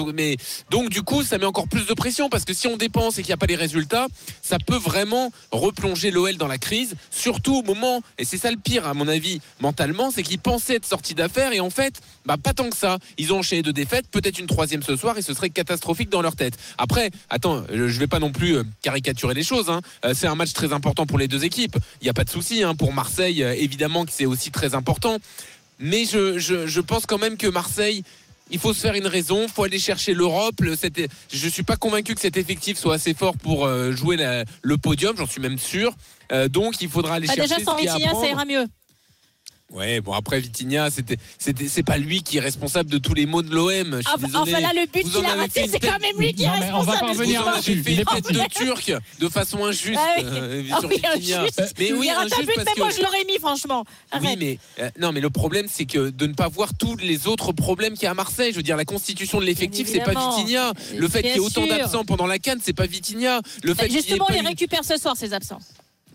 [0.70, 3.22] donc, du coup, ça met encore plus de pression parce que si on dépense et
[3.22, 4.06] qu'il n'y a pas les résultats,
[4.42, 6.94] ça peut vraiment replonger l'OL dans la crise.
[7.10, 10.76] Surtout au moment, et c'est ça le pire à mon avis, mentalement, c'est qu'ils pensaient
[10.76, 12.98] être sortis d'affaires et en fait, bah pas tant que ça.
[13.16, 16.22] Ils ont enchaîné deux défaites, peut-être une troisième ce soir et ce serait catastrophique dans
[16.22, 16.54] leur tête.
[16.76, 19.70] Après, attends, je vais pas non plus euh, caricaturer les choses.
[19.70, 19.80] hein.
[20.04, 21.76] Euh, C'est un match très important pour les deux équipes.
[22.00, 22.74] Il n'y a pas de souci hein.
[22.74, 25.18] pour Marseille, euh, évidemment que c'est aussi très important.
[25.80, 28.02] Mais je pense quand même que Marseille,
[28.50, 30.60] il faut se faire une raison, il faut aller chercher l'Europe.
[30.60, 30.76] Le-
[31.32, 34.44] Je ne suis pas convaincu que cet effectif soit assez fort pour euh, jouer la-
[34.62, 35.94] le podium, j'en suis même sûr.
[36.32, 38.66] Euh, donc il faudra aller Bah, chercher déjà sans Vitinha, ça ira mieux.
[39.70, 43.26] Ouais, bon après Vitinha, c'était, c'était, c'est pas lui qui est responsable de tous les
[43.26, 44.00] maux de l'OM.
[44.34, 46.52] Enfin, là, le but qu'il a fait raté, c'est quand même lui qui est Non,
[46.58, 47.00] mais on va responsable.
[47.00, 50.24] pas revenir fait Il est tête de turc de façon injuste Ah oui.
[50.26, 51.74] euh, Ah oui, injuste.
[51.78, 53.84] Mais oui, il injuste but, parce mais moi je l'aurais mis, franchement.
[54.22, 57.26] Oui, mais euh, non, mais le problème, c'est que de ne pas voir tous les
[57.26, 58.52] autres problèmes qu'il y a à Marseille.
[58.52, 60.14] Je veux dire, la constitution de l'effectif, c'est pas.
[60.38, 60.72] Vitinha.
[60.96, 63.42] Le fait qu'il y ait autant d'absents pendant la canne, c'est pas Vitinha.
[63.62, 65.60] Le fait qu'il y ait Justement, pas on les une- récupère ce soir, ces absents.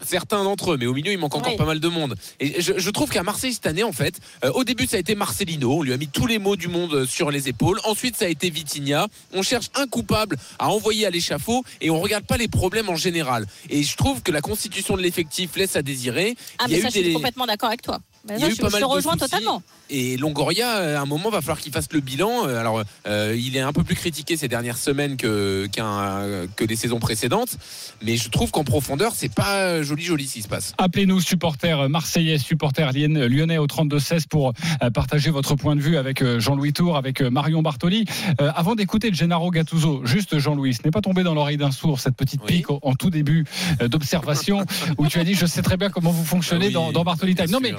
[0.02, 1.58] Certains d'entre eux, mais au milieu, il manque encore Oui.
[1.58, 2.16] pas mal de monde.
[2.40, 5.00] Et je, je trouve qu'à Marseille cette année, en fait, euh, au début, ça a
[5.00, 5.78] été Marcelino.
[5.80, 7.80] On lui a mis tous les mots du monde euh, sur les épaules.
[7.86, 9.08] Ensuite, ça a été Vitinha.
[9.34, 12.96] On cherche un coupable à envoyer à l'échafaud et on regarde pas les problèmes en
[12.96, 13.46] général.
[13.70, 16.36] Et je trouve que la constitution de l'effectif laisse à désirer.
[16.60, 18.00] Ah, Il y mais a ça, eu je suis des- complètement d'accord avec toi.
[18.28, 19.26] Mais il y a eu je, pas je mal te de rejoins soucis.
[19.32, 19.62] totalement.
[19.90, 22.48] Et Longoria, euh, à un moment, va falloir qu'il fasse le bilan.
[22.48, 26.64] Euh, Alors, euh, il est un peu plus critiqué ces dernières semaines que, qu'un- que
[26.64, 27.58] les saisons précédentes.
[28.02, 30.74] Mais je trouve qu'en profondeur, c'est pas joli, joli ce qui se passe.
[30.78, 34.54] Appelez-nous supporters marseillais, supporters lyonnais au 32-16 pour
[34.94, 38.06] partager votre point de vue avec Jean-Louis Tour, avec Marion Bartoli.
[38.42, 42.00] Euh, avant d'écouter Gennaro Gattuso, juste Jean-Louis, ce n'est pas tombé dans l'oreille d'un sourd
[42.00, 42.58] cette petite Oui.
[42.58, 43.46] pique en tout début
[43.82, 44.66] d'observation
[44.98, 47.04] où tu as dit je sais très bien comment vous fonctionnez Ah oui, dans, dans
[47.04, 47.50] Bartoli Time.
[47.52, 47.74] Non mais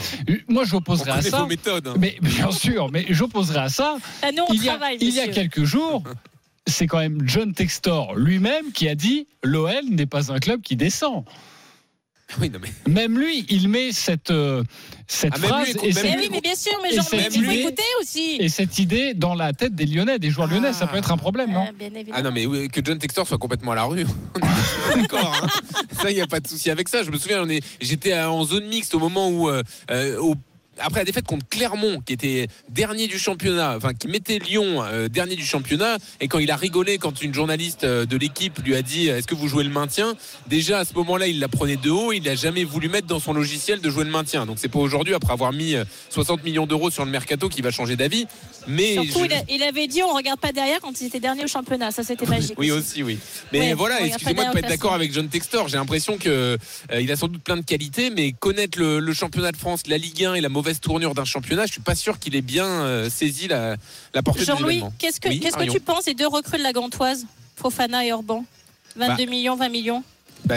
[0.48, 1.40] moi On j'opposerai à ça.
[1.42, 1.88] vos méthodes.
[1.88, 1.94] hein.
[1.98, 3.96] Mais bien sûr, mais j'opposerai à ça.
[4.22, 6.02] Ah, nous, on il y a, travaille, il y a quelques jours,
[6.66, 10.76] c'est quand même John Textor lui-même qui a dit l'OL n'est pas un club qui
[10.76, 11.24] descend.
[12.40, 14.64] Oui, non, mais Même lui, il met cette, euh,
[15.06, 17.02] cette Ah, phrase lui, écoute, et, cette, Mais oui, mais bien sûr, mais Et Jean,
[17.02, 18.36] cette mais il faut idée- écouter aussi.
[18.40, 20.72] et cette idée dans la tête des Lyonnais, des joueurs lyonnais.
[20.72, 21.66] Ça peut être un problème, non?
[21.68, 21.98] Ah.
[22.12, 24.04] Ah non, mais oui, que John Textor soit complètement à la rue.
[24.96, 25.46] D'accord, hein.
[26.00, 27.02] ça, il n'y a pas de souci avec ça.
[27.02, 27.44] Je me souviens,
[27.80, 30.34] j'étais en zone mixte au moment où, euh, euh, au-
[30.78, 35.08] après la défaite contre Clermont, qui était dernier du championnat, enfin qui mettait Lyon euh,
[35.08, 38.74] dernier du championnat, et quand il a rigolé quand une journaliste euh, de l'équipe lui
[38.74, 40.14] a dit Est-ce que vous jouez le maintien?
[40.48, 42.12] Déjà à ce moment-là, il la prenait de haut.
[42.12, 44.46] Il n'a jamais voulu mettre dans son logiciel de jouer le maintien.
[44.46, 47.62] Donc c'est pas aujourd'hui, après avoir mis euh, 60 millions d'euros sur le mercato, qu'il
[47.64, 48.26] va changer d'avis.
[48.66, 51.20] Mais Surtout, je- il, a- il avait dit on regarde pas derrière quand ils étaient
[51.20, 51.90] derniers au championnat.
[51.90, 52.54] Ça, c'était magique.
[52.58, 53.18] Oui aussi, oui.
[53.52, 55.68] Mais Ouais, voilà, excusez-moi de pas être d'accord avec John Textor.
[55.68, 56.58] J'ai l'impression que
[56.92, 59.82] euh, il a sans doute plein de qualités, mais connaître le, le championnat de France,
[59.86, 62.40] la Ligue 1 et la mauvaise tournure d'un championnat, je suis pas sûr qu'il ait
[62.42, 63.76] bien euh, saisi la,
[64.14, 66.62] la portée de Jean-Louis, qu'est-ce que, Oui, qu'est-ce que tu penses des deux recrues de
[66.62, 68.44] la Gantoise, Fofana et Orban?
[68.96, 69.30] 22 Bah.
[69.30, 70.04] millions, 20 millions?
[70.46, 70.56] Bah,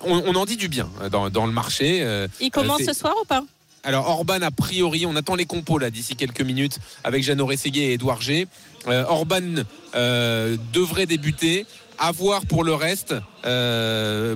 [0.00, 2.00] on, on en dit du bien euh, dans, dans le marché.
[2.02, 3.44] euh, Ils commencent c'est- ce soir ou pas?
[3.84, 7.90] Alors Orban a priori, on attend les compos là d'ici quelques minutes avec Jeannot Rességuier
[7.90, 8.46] et Edouard G.
[8.86, 9.64] Euh, Orban
[9.96, 11.66] euh, devrait débuter.
[11.98, 13.14] à voir pour le reste.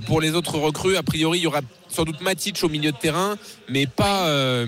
[0.06, 1.60] Pour les autres recrues, a priori, il y aura
[1.96, 3.36] sans doute Matic au milieu de terrain,
[3.70, 4.66] mais pas, euh,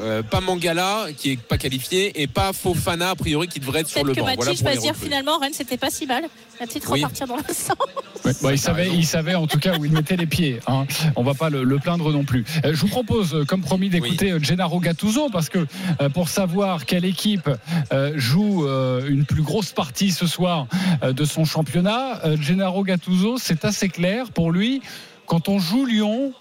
[0.00, 3.88] euh, pas Mangala qui est pas qualifié et pas Fofana a priori qui devrait être
[3.88, 4.44] sur le Peut-être que banc.
[4.44, 5.04] Mathis pour va se dire recrues.
[5.04, 6.24] finalement Rennes c'était pas si mal.
[6.60, 7.00] La petite Oui.
[7.04, 7.76] repartir dans le sens.
[8.24, 10.58] Ouais, bah, il, savait, il savait en tout cas où il mettait les pieds.
[10.66, 10.86] Hein.
[11.14, 12.44] On va pas le, le plaindre non plus.
[12.64, 15.64] Euh, je vous propose, comme promis, d'écouter Gennaro Gattuso parce que
[16.00, 17.48] euh, pour savoir quelle équipe
[17.92, 20.66] euh, joue euh, une plus grosse partie ce soir
[21.04, 24.82] euh, de son championnat, euh, Gennaro Gattuso, c'est assez clair pour lui.
[25.26, 26.32] Quand on joue Lyon,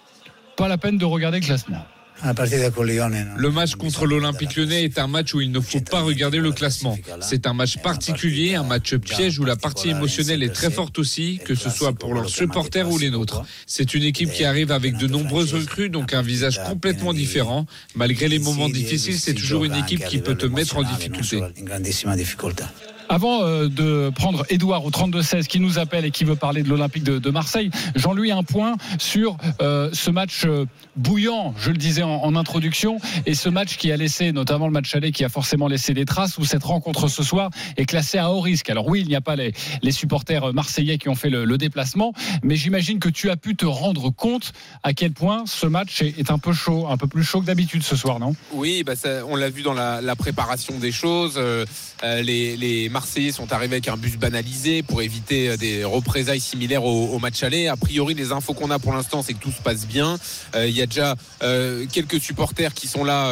[0.58, 1.86] pas la peine de regarder le classement.
[3.38, 6.52] Le match contre l'Olympique lyonnais est un match où il ne faut pas regarder le
[6.52, 6.98] classement.
[7.22, 11.40] C'est un match particulier, un match piège où la partie émotionnelle est très forte aussi,
[11.46, 13.44] que ce soit pour leurs supporters ou les nôtres.
[13.68, 17.68] C'est une équipe qui arrive avec de nombreuses recrues, donc un visage complètement différent.
[17.96, 21.44] Malgré les moments difficiles, c'est toujours une équipe qui peut te mettre en difficulté.
[23.10, 26.70] Avant euh, de prendre Edouard au 32-16 qui nous appelle et qui veut parler de
[26.70, 32.04] l'Olympique de, Marseille, Jean-Louis un point sur euh, ce match euh, bouillant, je le disais
[32.04, 35.68] en, introduction, et ce match qui a laissé, notamment le match aller, qui a forcément
[35.68, 38.70] laissé des traces, où cette rencontre ce soir est classée à haut risque.
[38.70, 39.54] Alors oui, il n'y a pas les,
[39.92, 44.12] supporters marseillais qui ont fait le, déplacement, mais j'imagine que tu as pu te rendre
[44.12, 44.54] compte
[44.84, 47.84] à quel point ce match est, un peu chaud, un peu plus chaud que d'habitude
[47.84, 48.36] ce soir, non?
[48.52, 48.94] Oui, bah
[49.28, 51.40] on l'a vu dans la, préparation des choses.
[52.04, 56.84] Les, les Marseillais sont arrivés avec un bus banalisé pour éviter euh, des représailles similaires
[56.84, 57.68] au, match aller.
[57.68, 60.18] A priori, les infos qu'on a pour l'instant, c'est que tout se passe bien.
[60.56, 63.32] Euh, Il y a déjà euh, quelques supporters qui sont là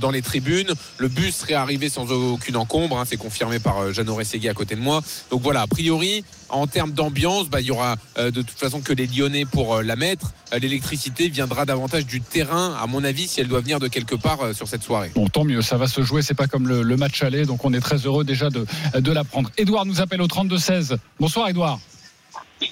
[0.00, 0.72] dans les tribunes.
[0.96, 2.98] Le bus serait arrivé sans aucune encombre.
[2.98, 5.00] hein, c'est confirmé par Jeannot Rességui à côté de moi.
[5.30, 8.80] Donc voilà, a priori, en termes d'ambiance, bah, il y aura euh, de toute façon
[8.80, 10.32] que les Lyonnais pour euh, la mettre.
[10.52, 14.14] Euh, L'électricité viendra davantage du terrain, à mon avis, si elle doit venir de quelque
[14.14, 15.10] part euh, sur cette soirée.
[15.14, 17.64] Bon, tant mieux, ça va se jouer, c'est pas comme le, le match aller, donc
[17.64, 18.66] on est très heureux déjà de,
[18.98, 19.50] de l'apprendre.
[19.58, 20.96] Edouard nous appelle au 32-16.
[21.20, 21.78] Bonsoir Edouard.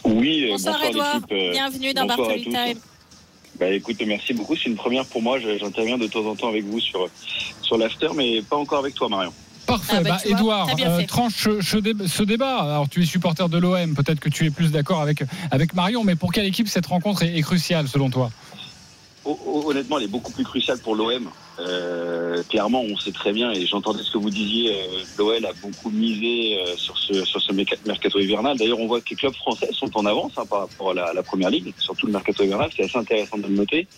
[0.05, 1.21] Oui, Bonsoir, bonsoir, Edouard.
[1.53, 2.51] Bienvenue dans bonsoir à Bartoli tous.
[2.51, 2.79] Time.
[3.59, 4.55] Bah écoute, merci beaucoup.
[4.57, 5.39] C'est une première pour moi.
[5.39, 7.09] J'interviens de temps en temps avec vous sur,
[7.63, 9.33] sur l'after, mais pas encore avec toi, Marion.
[9.67, 11.07] Parfait, Ah bah, bah, Edouard, euh, fait.
[11.07, 12.59] tranche ce, ce dé- ce débat.
[12.59, 16.05] Alors tu es supporter de l'OM, peut-être que tu es plus d'accord avec, avec Marion,
[16.05, 18.31] mais pour quelle équipe cette rencontre est, est cruciale selon toi?
[19.25, 21.29] Ho- ho- Honnêtement, elle est beaucoup plus cruciale pour l'OM.
[21.59, 25.53] Euh, clairement, on sait très bien, et j'entendais ce que vous disiez, euh, l'OL a
[25.61, 28.57] beaucoup misé euh, sur ce, sur ce méca- mercato hivernal.
[28.57, 31.13] D'ailleurs, on voit que les clubs français sont en avance hein, par rapport à la,
[31.15, 33.89] la première ligue, surtout le mercato hivernal, c'est assez intéressant de le noter.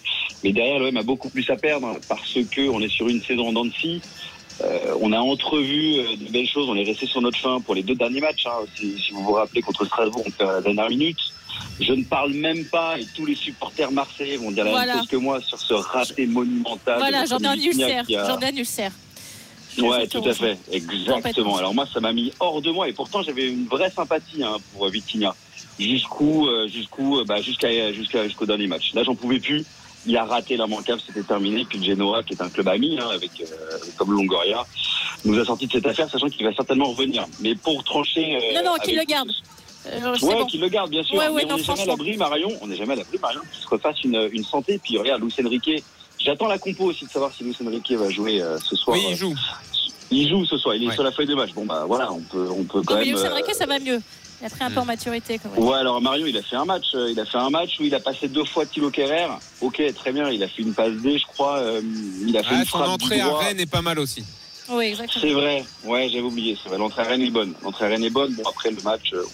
[0.45, 3.49] Mais derrière, l'OM a beaucoup plus à perdre parce que on est sur une saison
[3.49, 4.01] en dents de scie.
[4.61, 7.75] Euh, on a entrevu euh, de belles choses, on est resté sur notre fin pour
[7.77, 8.47] les deux derniers matchs.
[8.47, 8.65] hein.
[8.77, 11.19] Si, si vous vous rappelez, contre Strasbourg, on perd la dernière minute.
[11.81, 14.93] Je ne parle même pas, et tous les supporters marseillais vont dire la Voilà.
[14.95, 16.99] même chose que moi sur ce raté monumental.
[16.99, 17.25] Voilà,
[17.57, 18.05] ulcère.
[18.07, 18.93] qui a- un ulcère.
[19.79, 21.57] Ouais, tout à fait, exactement.
[21.57, 24.57] Alors moi, ça m'a mis hors de moi, et pourtant j'avais une vraie sympathie hein,
[24.75, 25.37] pour Vitinha.
[25.79, 28.93] Jusqu'où, euh, jusqu'où, bah, jusqu'à, jusqu'à, jusqu'au dernier match.
[28.95, 29.65] Là, j'en pouvais plus.
[30.07, 31.65] Il a raté l'immanquable, c'était terminé.
[31.69, 33.47] Puis le Genoa, qui est un club ami, hein, avec euh,
[33.97, 34.65] comme Longoria,
[35.25, 37.27] nous a sorti de cette affaire, sachant qu'il va certainement revenir.
[37.41, 39.31] Mais pour trancher, euh, Non, non, qu'il le garde.
[39.87, 40.47] Euh, Ouais, bon.
[40.47, 41.17] qu'il le garde, bien sûr.
[41.17, 42.51] Ouais, ouais, mais non, on n'est jamais à l'abri, Marion.
[42.61, 44.79] On n'est jamais à l'abri, Marion, qu'il se refasse une, une santé.
[44.83, 45.83] Puis regarde, Luis Enrique.
[46.19, 48.97] J'attends la compo aussi de savoir si Luis Enrique va jouer euh, ce soir.
[48.97, 49.35] Oui, il joue.
[50.11, 50.75] Il joue ce soir.
[50.75, 50.95] Il est Ouais.
[50.95, 51.51] sur la feuille de match.
[51.55, 53.15] Bon, bah voilà, on peut, on peut quand Non, mais même.
[53.15, 54.01] Luis euh, Enrique, ça va mieux.
[54.41, 55.65] Il a pris un peu en maturité quand même.
[55.65, 56.87] Ouais, alors Marion, il a fait un match.
[56.95, 59.27] euh, Il a fait un match où il a passé deux fois Thilo Kerrer.
[59.61, 60.31] Ok, très bien.
[60.31, 61.59] Il a fait une passe D, je crois.
[61.59, 61.81] euh,
[62.27, 63.37] il a fait Ah, une son frappe entrée du à.
[63.37, 64.25] Rennes est pas mal aussi.
[64.69, 65.23] Oui, exactement.
[65.23, 65.65] C'est vrai.
[65.85, 66.57] Ouais, j'avais oublié.
[66.63, 66.79] C'est vrai.
[66.79, 67.55] L'entrée à Rennes est bonne.
[67.65, 68.33] L'entrée à Rennes est bonne.
[68.35, 69.25] Bon, après, le match, euh,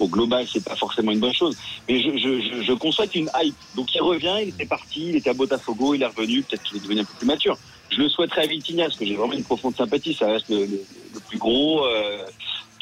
[0.00, 1.56] au global, c'est pas forcément une bonne chose.
[1.88, 3.54] Mais je, je, je, je conçois qu'il y a une hype.
[3.74, 4.34] Donc, il revient.
[4.42, 5.08] Il était parti.
[5.10, 5.94] Il était à Botafogo.
[5.94, 6.42] Il est revenu.
[6.42, 7.56] Peut-être qu'il est devenu un peu plus mature.
[7.90, 10.12] Je le souhaiterais à Vitinha parce que j'ai vraiment une profonde sympathie.
[10.14, 10.82] Ça reste le, le-
[11.14, 12.18] le plus gros euh,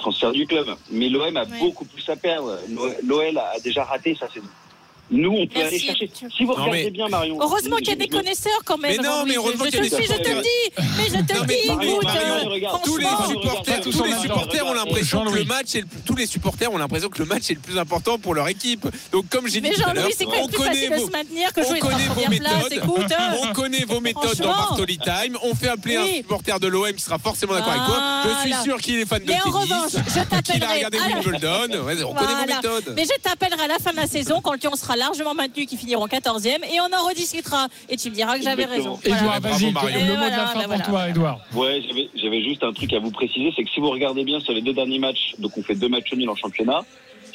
[0.01, 0.67] transfert du club.
[0.91, 2.59] Mais l'OM a beaucoup plus à perdre.
[3.05, 4.49] L'OL a déjà raté sa saison.
[5.11, 5.75] Nous, on peut Merci.
[5.75, 6.11] aller chercher.
[6.37, 7.39] Si vous Non, regardez mais- bien, Marion.
[7.41, 8.93] Heureusement qu'il y a des connaisseurs quand même.
[8.93, 9.29] Mais non, Jean-Louis.
[9.31, 10.49] mais heureusement je, qu'il y a des suis, je te le dis.
[10.99, 12.05] Mais je te Non, le mais dis, Marion, écoute.
[12.05, 15.87] Marion, euh, tous les supporters, tous les supporters ont l'impression que le match est le-
[16.07, 18.87] tous les supporters ont l'impression que le match est le plus important pour leur équipe.
[19.11, 20.95] Donc comme j'ai dit tout à l'heure, Jean-Louis, c'est quand on même plus connaît vos
[21.05, 22.73] on connaît méthodes.
[22.73, 24.47] Euh, On connaît vos méthodes dans.
[24.49, 25.37] Bartoli Time.
[25.43, 28.23] On fait appeler un supporter de l'OM qui sera forcément d'accord avec toi.
[28.25, 30.99] Je suis sûr qu'il est fan de Mais en tennis, revanche, je a t'appellerai regardé
[30.99, 32.09] à la- Wimbledon.
[32.09, 32.93] On connaît vos méthodes.
[32.97, 35.77] Mais je t'appellerai à la fin de la saison quand Lyon sera largement maintenu, qui
[35.77, 37.67] finiront 14e, et on en rediscutera.
[37.89, 38.99] Et tu me diras que j'avais raison.
[39.03, 39.33] Exactement.
[39.33, 39.37] Voilà.
[39.39, 39.65] Edouard, vas-y,
[40.05, 40.85] le mot de la fin bah pour voilà.
[40.85, 41.41] toi, Edouard.
[41.55, 41.83] Ouais,
[42.15, 44.61] j'avais, juste un truc à vous préciser, c'est que si vous regardez bien sur les
[44.63, 46.83] deux derniers matchs, donc on fait deux matchs nuls en championnat,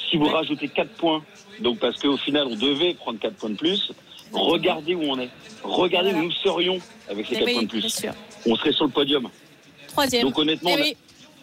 [0.09, 0.31] si vous Ouais.
[0.33, 1.23] rajoutez 4 points,
[1.59, 3.91] donc parce qu'au final on devait prendre 4 points de plus,
[4.31, 5.29] regardez où on est.
[5.63, 6.23] Regardez Voilà.
[6.23, 8.05] où nous serions avec ces Eh 4 oui, points de plus.
[8.45, 9.27] On serait sur le podium.
[9.87, 10.23] Troisième.
[10.23, 10.97] Donc honnêtement, Eh on a- oui.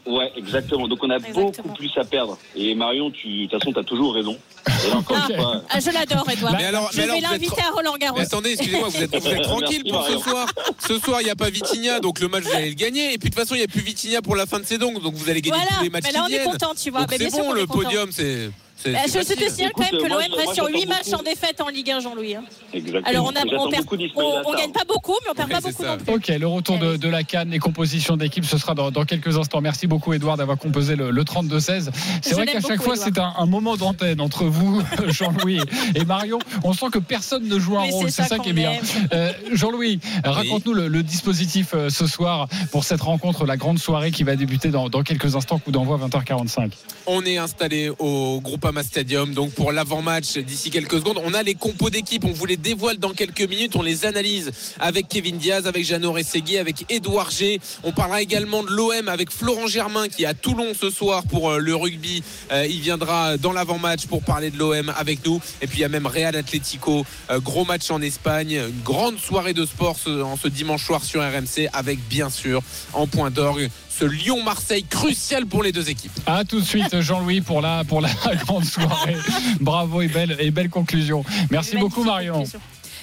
[0.04, 0.88] Ouais, exactement.
[0.88, 2.36] Donc on a beaucoup plus à perdre.
[2.56, 4.36] Et Marion, tu, de toute façon, tu as toujours raison.
[4.84, 6.54] Et là, encore une fois, Ah, je l'adore, Edouard.
[6.56, 8.18] Mais alors- je mais alors, vais êtes l'inviter à Roland Garros.
[8.18, 10.48] Mais attendez, excusez-moi, vous êtes, vous êtes tranquille Merci, pour ce soir.
[10.86, 13.14] Ce soir, il n'y a pas Vitinha, donc le match, vous allez le gagner.
[13.14, 14.92] Et puis de toute façon, il n'y a plus Vitinha pour la fin de saison,
[14.92, 17.06] donc vous allez gagner Voilà, tous les matchs mais là, on est content, tu vois.
[17.08, 17.82] C'est bien sûr bon, est le content.
[17.84, 18.50] podium, c'est.
[18.82, 21.12] C'est- Bah, je, je te signale quand même que l'OM reste sur j'attends 8 matchs
[21.12, 22.34] en défaite en Ligue 1, Jean-Louis.
[22.36, 22.44] hein.
[22.72, 23.06] exactement.
[23.08, 23.48] Alors, on, perd-
[23.84, 24.56] Sarr.
[24.56, 25.96] gagne pas beaucoup, mais on perd Ouais, pas beaucoup ça.
[25.96, 26.14] non plus.
[26.14, 29.36] Ok, le retour de, de la canne, les compositions d'équipe, ce sera dans, dans quelques
[29.38, 29.60] instants.
[29.60, 31.90] Merci beaucoup, Edouard, d'avoir composé le, le 32-16.
[32.22, 35.60] C'est vrai qu'à chaque fois, c'est un, un moment d'antenne entre vous, Jean-Louis
[35.94, 36.38] et Marion.
[36.64, 38.10] On sent que personne ne joue un Mais rôle.
[38.10, 38.72] c'est ça qui est bien.
[39.12, 44.22] Euh, Jean-Louis, raconte-nous le, dispositif euh, ce soir pour cette rencontre, la grande soirée qui
[44.24, 46.70] va débuter dans, quelques instants, coup d'envoi 20h45.
[47.06, 48.40] On est installé au
[48.80, 51.20] Stadium, donc pour l'avant-match d'ici quelques secondes.
[51.22, 54.50] On a les compos d'équipe, on vous les dévoile dans quelques minutes, on les analyse
[54.80, 57.60] avec Kevin Diaz, avec Jeannot Rességui, avec Édouard G.
[57.82, 61.50] On parlera également de l'OM avec Florent Germain qui est à Toulon ce soir pour
[61.50, 62.22] euh, le rugby.
[62.50, 65.40] Euh, il viendra dans l'avant-match pour parler de l'OM avec nous.
[65.60, 69.18] Et puis il y a même Real Atlético, euh, gros match en Espagne, une grande
[69.18, 72.62] soirée de sport en ce dimanche soir sur RMC avec bien sûr
[72.92, 73.68] en point d'orgue
[74.02, 76.10] ce Lyon-Marseille crucial pour les deux équipes.
[76.26, 78.08] À tout de suite, Jean-Louis, pour la, pour la
[78.44, 79.14] grande soirée.
[79.60, 81.24] Bravo et belle, et belle conclusion.
[81.52, 82.34] Merci beaucoup, Marion.
[82.34, 82.60] conclusion.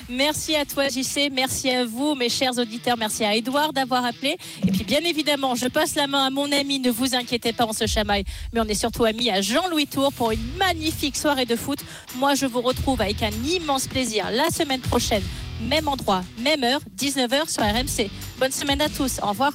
[0.10, 1.32] Merci à toi, JC.
[1.32, 2.98] Merci à vous, mes chers auditeurs.
[2.98, 4.36] Merci à Edouard d'avoir appelé.
[4.68, 6.80] Et puis, bien évidemment, je passe la main à mon ami.
[6.80, 8.26] Ne vous inquiétez pas, on se chamaille.
[8.52, 11.80] Mais on est surtout amis à Jean-Louis Tour pour une magnifique soirée de foot.
[12.18, 15.24] Moi, je vous retrouve avec un immense plaisir la semaine prochaine.
[15.62, 18.10] Même endroit, même heure, 19h sur RMC.
[18.38, 19.22] Bonne semaine à tous.
[19.24, 19.54] Au revoir.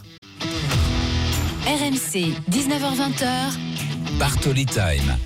[1.67, 3.57] RMC, 19h20h.
[4.19, 5.19] Bartoli Time.